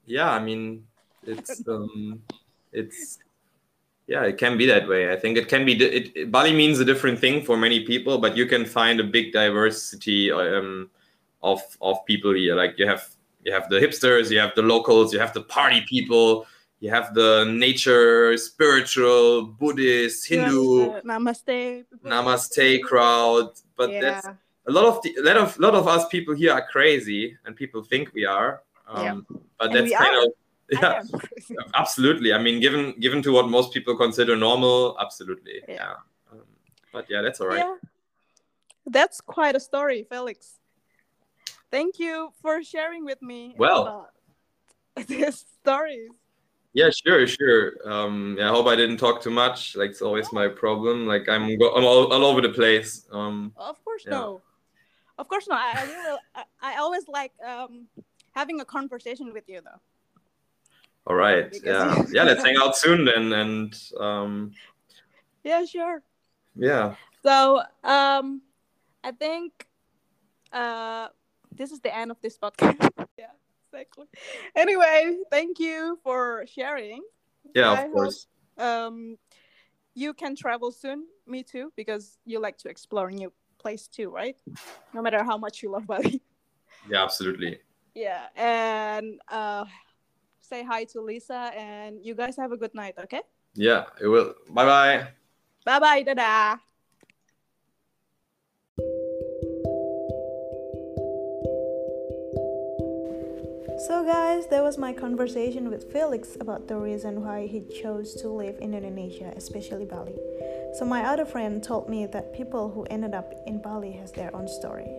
yeah. 0.05 0.31
I 0.31 0.39
mean, 0.39 0.85
it's 1.23 1.67
um, 1.67 2.21
it's 2.71 3.19
yeah, 4.07 4.23
it 4.23 4.37
can 4.37 4.57
be 4.57 4.65
that 4.67 4.87
way. 4.87 5.11
I 5.11 5.15
think 5.15 5.37
it 5.37 5.47
can 5.47 5.65
be. 5.65 5.73
It, 5.73 6.11
it, 6.15 6.31
Bali 6.31 6.53
means 6.53 6.79
a 6.79 6.85
different 6.85 7.19
thing 7.19 7.43
for 7.43 7.57
many 7.57 7.83
people, 7.85 8.19
but 8.19 8.37
you 8.37 8.45
can 8.45 8.65
find 8.65 8.99
a 8.99 9.03
big 9.03 9.33
diversity 9.33 10.31
um, 10.31 10.89
of 11.41 11.61
of 11.81 12.05
people 12.05 12.33
here. 12.33 12.55
Like 12.55 12.77
you 12.77 12.87
have 12.87 13.14
you 13.45 13.53
have 13.53 13.69
the 13.69 13.77
hipsters, 13.79 14.31
you 14.31 14.39
have 14.39 14.53
the 14.55 14.63
locals, 14.63 15.13
you 15.13 15.19
have 15.19 15.33
the 15.33 15.41
party 15.41 15.81
people, 15.87 16.45
you 16.79 16.89
have 16.89 17.13
the 17.13 17.45
nature, 17.45 18.35
spiritual, 18.37 19.45
Buddhist, 19.45 20.27
Hindu, 20.27 20.79
yes, 20.79 20.95
uh, 20.95 21.07
namaste, 21.07 21.85
namaste 22.03 22.81
crowd. 22.81 23.51
But 23.77 23.91
yeah. 23.91 24.01
that's 24.01 24.27
a 24.67 24.71
lot 24.71 24.85
of 24.85 25.01
the, 25.03 25.15
a 25.19 25.23
lot 25.23 25.37
of 25.37 25.59
lot 25.59 25.75
of 25.75 25.87
us 25.87 26.07
people 26.07 26.33
here 26.33 26.51
are 26.51 26.65
crazy, 26.65 27.37
and 27.45 27.55
people 27.55 27.83
think 27.83 28.11
we 28.13 28.25
are. 28.25 28.63
Um, 28.87 29.05
yeah. 29.05 29.37
But 29.59 29.75
and 29.75 29.91
that's 29.91 30.03
kind 30.03 30.15
are. 30.15 30.23
of 30.25 30.31
yeah 30.71 31.03
absolutely 31.75 32.33
i 32.33 32.39
mean 32.39 32.59
given 32.59 32.93
given 32.99 33.21
to 33.21 33.31
what 33.31 33.47
most 33.47 33.71
people 33.71 33.95
consider 33.95 34.35
normal 34.35 34.97
absolutely 34.99 35.61
yeah, 35.67 35.75
yeah. 35.75 35.93
Um, 36.31 36.41
but 36.91 37.05
yeah 37.07 37.21
that's 37.21 37.39
all 37.39 37.47
right 37.47 37.59
yeah. 37.59 37.75
that's 38.87 39.21
quite 39.21 39.55
a 39.55 39.59
story 39.59 40.07
felix 40.09 40.59
thank 41.75 41.99
you 41.99 42.31
for 42.41 42.63
sharing 42.63 43.03
with 43.03 43.21
me 43.21 43.53
well 43.57 44.09
these 45.07 45.45
stories 45.61 46.09
yeah 46.71 46.89
sure 46.89 47.27
sure 47.27 47.73
um 47.85 48.35
yeah 48.39 48.47
i 48.49 48.49
hope 48.49 48.65
i 48.67 48.75
didn't 48.77 48.95
talk 48.95 49.21
too 49.21 49.29
much 49.29 49.75
like 49.75 49.89
it's 49.89 50.01
always 50.01 50.31
my 50.31 50.47
problem 50.47 51.05
like 51.05 51.27
i'm 51.27 51.57
go- 51.59 51.73
i'm 51.75 51.83
all, 51.83 52.13
all 52.13 52.23
over 52.23 52.39
the 52.39 52.53
place 52.61 53.05
um 53.11 53.51
of 53.57 53.75
course 53.83 54.03
yeah. 54.05 54.17
no 54.17 54.41
of 55.17 55.27
course 55.27 55.49
not 55.49 55.59
i, 55.59 55.81
I 55.81 55.83
really 55.83 56.19
I, 56.33 56.43
I 56.61 56.75
always 56.77 57.09
like 57.09 57.33
um 57.45 57.87
having 58.31 58.61
a 58.61 58.65
conversation 58.65 59.33
with 59.33 59.43
you 59.47 59.59
though 59.61 59.81
all 61.07 61.15
right. 61.15 61.53
Yeah. 61.63 62.03
yeah. 62.11 62.23
Let's 62.23 62.43
hang 62.43 62.55
out 62.57 62.75
soon 62.75 63.05
then. 63.05 63.31
And 63.31 63.79
um, 63.99 64.53
yeah, 65.43 65.63
sure. 65.63 66.01
Yeah. 66.55 66.95
So 67.21 67.61
um, 67.83 68.41
I 69.03 69.11
think 69.11 69.67
uh, 70.51 71.09
this 71.57 71.71
is 71.71 71.79
the 71.79 71.95
end 71.95 72.11
of 72.11 72.19
this 72.21 72.37
podcast. 72.37 72.77
yeah, 73.17 73.31
exactly. 73.71 74.05
Anyway, 74.55 75.17
thank 75.31 75.59
you 75.59 75.99
for 76.03 76.45
sharing. 76.47 77.03
Yeah, 77.53 77.73
of 77.73 77.79
I 77.79 77.87
course. 77.89 78.27
Hope, 78.57 78.65
um, 78.65 79.17
you 79.93 80.13
can 80.13 80.35
travel 80.35 80.71
soon. 80.71 81.05
Me 81.27 81.43
too, 81.43 81.71
because 81.75 82.17
you 82.25 82.39
like 82.39 82.57
to 82.59 82.69
explore 82.69 83.09
new 83.11 83.31
place 83.57 83.87
too, 83.87 84.09
right? 84.09 84.37
No 84.93 85.01
matter 85.01 85.23
how 85.23 85.37
much 85.37 85.63
you 85.63 85.71
love 85.71 85.87
Bali. 85.87 86.21
Yeah, 86.87 87.01
absolutely. 87.03 87.57
Yeah, 87.95 88.27
and 88.35 89.19
uh, 89.27 89.65
say 90.41 90.61
hi 90.63 90.83
to 90.93 91.01
Lisa, 91.01 91.49
and 91.57 91.97
you 92.03 92.13
guys 92.13 92.37
have 92.37 92.51
a 92.51 92.57
good 92.57 92.75
night, 92.75 92.93
okay? 92.99 93.21
Yeah, 93.55 93.85
it 93.99 94.05
will. 94.05 94.35
Bye 94.51 94.65
bye. 94.65 95.07
Bye 95.65 95.79
bye, 95.79 96.03
dadah. 96.03 96.74
So, 103.87 104.03
guys, 104.03 104.47
that 104.47 104.63
was 104.63 104.79
my 104.79 104.93
conversation 104.93 105.69
with 105.69 105.93
Felix 105.93 106.37
about 106.39 106.67
the 106.67 106.75
reason 106.75 107.23
why 107.23 107.45
he 107.45 107.61
chose 107.61 108.15
to 108.15 108.29
live 108.29 108.57
in 108.59 108.73
Indonesia, 108.73 109.31
especially 109.37 109.85
Bali. 109.85 110.15
So, 110.73 110.85
my 110.85 111.05
other 111.05 111.23
friend 111.23 111.61
told 111.61 111.87
me 111.87 112.07
that 112.07 112.33
people 112.33 112.71
who 112.71 112.85
ended 112.85 113.13
up 113.13 113.31
in 113.45 113.61
Bali 113.61 113.91
has 113.91 114.11
their 114.11 114.35
own 114.35 114.47
story. 114.47 114.89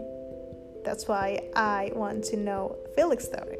That's 0.85 1.09
why 1.09 1.41
I 1.57 1.91
want 1.97 2.23
to 2.27 2.37
know 2.37 2.77
Felix's 2.95 3.27
story. 3.27 3.59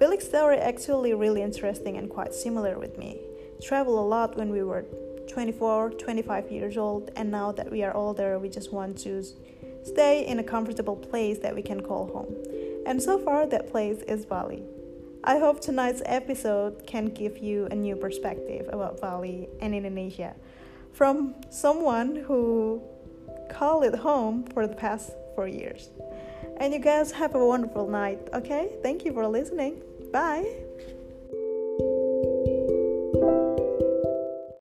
Felix's 0.00 0.28
story 0.28 0.58
actually 0.58 1.14
really 1.14 1.42
interesting 1.42 1.96
and 1.96 2.10
quite 2.10 2.34
similar 2.34 2.76
with 2.76 2.98
me. 2.98 3.20
Travel 3.62 4.00
a 4.00 4.06
lot 4.06 4.36
when 4.36 4.50
we 4.50 4.64
were 4.64 4.84
24, 5.28 5.90
25 5.90 6.50
years 6.50 6.76
old, 6.76 7.12
and 7.14 7.30
now 7.30 7.52
that 7.52 7.70
we 7.70 7.84
are 7.84 7.94
older, 7.94 8.36
we 8.40 8.48
just 8.48 8.72
want 8.72 8.98
to 8.98 9.22
stay 9.84 10.26
in 10.26 10.40
a 10.40 10.44
comfortable 10.44 10.96
place 10.96 11.38
that 11.38 11.54
we 11.54 11.62
can 11.62 11.80
call 11.80 12.08
home. 12.08 12.59
And 12.86 13.02
so 13.02 13.18
far, 13.18 13.46
that 13.46 13.70
place 13.70 14.02
is 14.02 14.26
Bali. 14.26 14.62
I 15.22 15.38
hope 15.38 15.60
tonight's 15.60 16.02
episode 16.06 16.86
can 16.86 17.06
give 17.06 17.38
you 17.38 17.66
a 17.70 17.74
new 17.74 17.94
perspective 17.94 18.68
about 18.72 19.00
Bali 19.00 19.48
and 19.60 19.74
Indonesia 19.74 20.34
from 20.92 21.34
someone 21.50 22.16
who 22.16 22.82
called 23.50 23.84
it 23.84 23.94
home 23.94 24.44
for 24.54 24.66
the 24.66 24.74
past 24.74 25.12
four 25.34 25.46
years. 25.46 25.90
And 26.56 26.72
you 26.72 26.78
guys 26.78 27.12
have 27.12 27.34
a 27.34 27.44
wonderful 27.44 27.88
night, 27.88 28.18
okay? 28.32 28.70
Thank 28.82 29.04
you 29.04 29.12
for 29.12 29.26
listening. 29.26 29.82
Bye. 30.12 30.69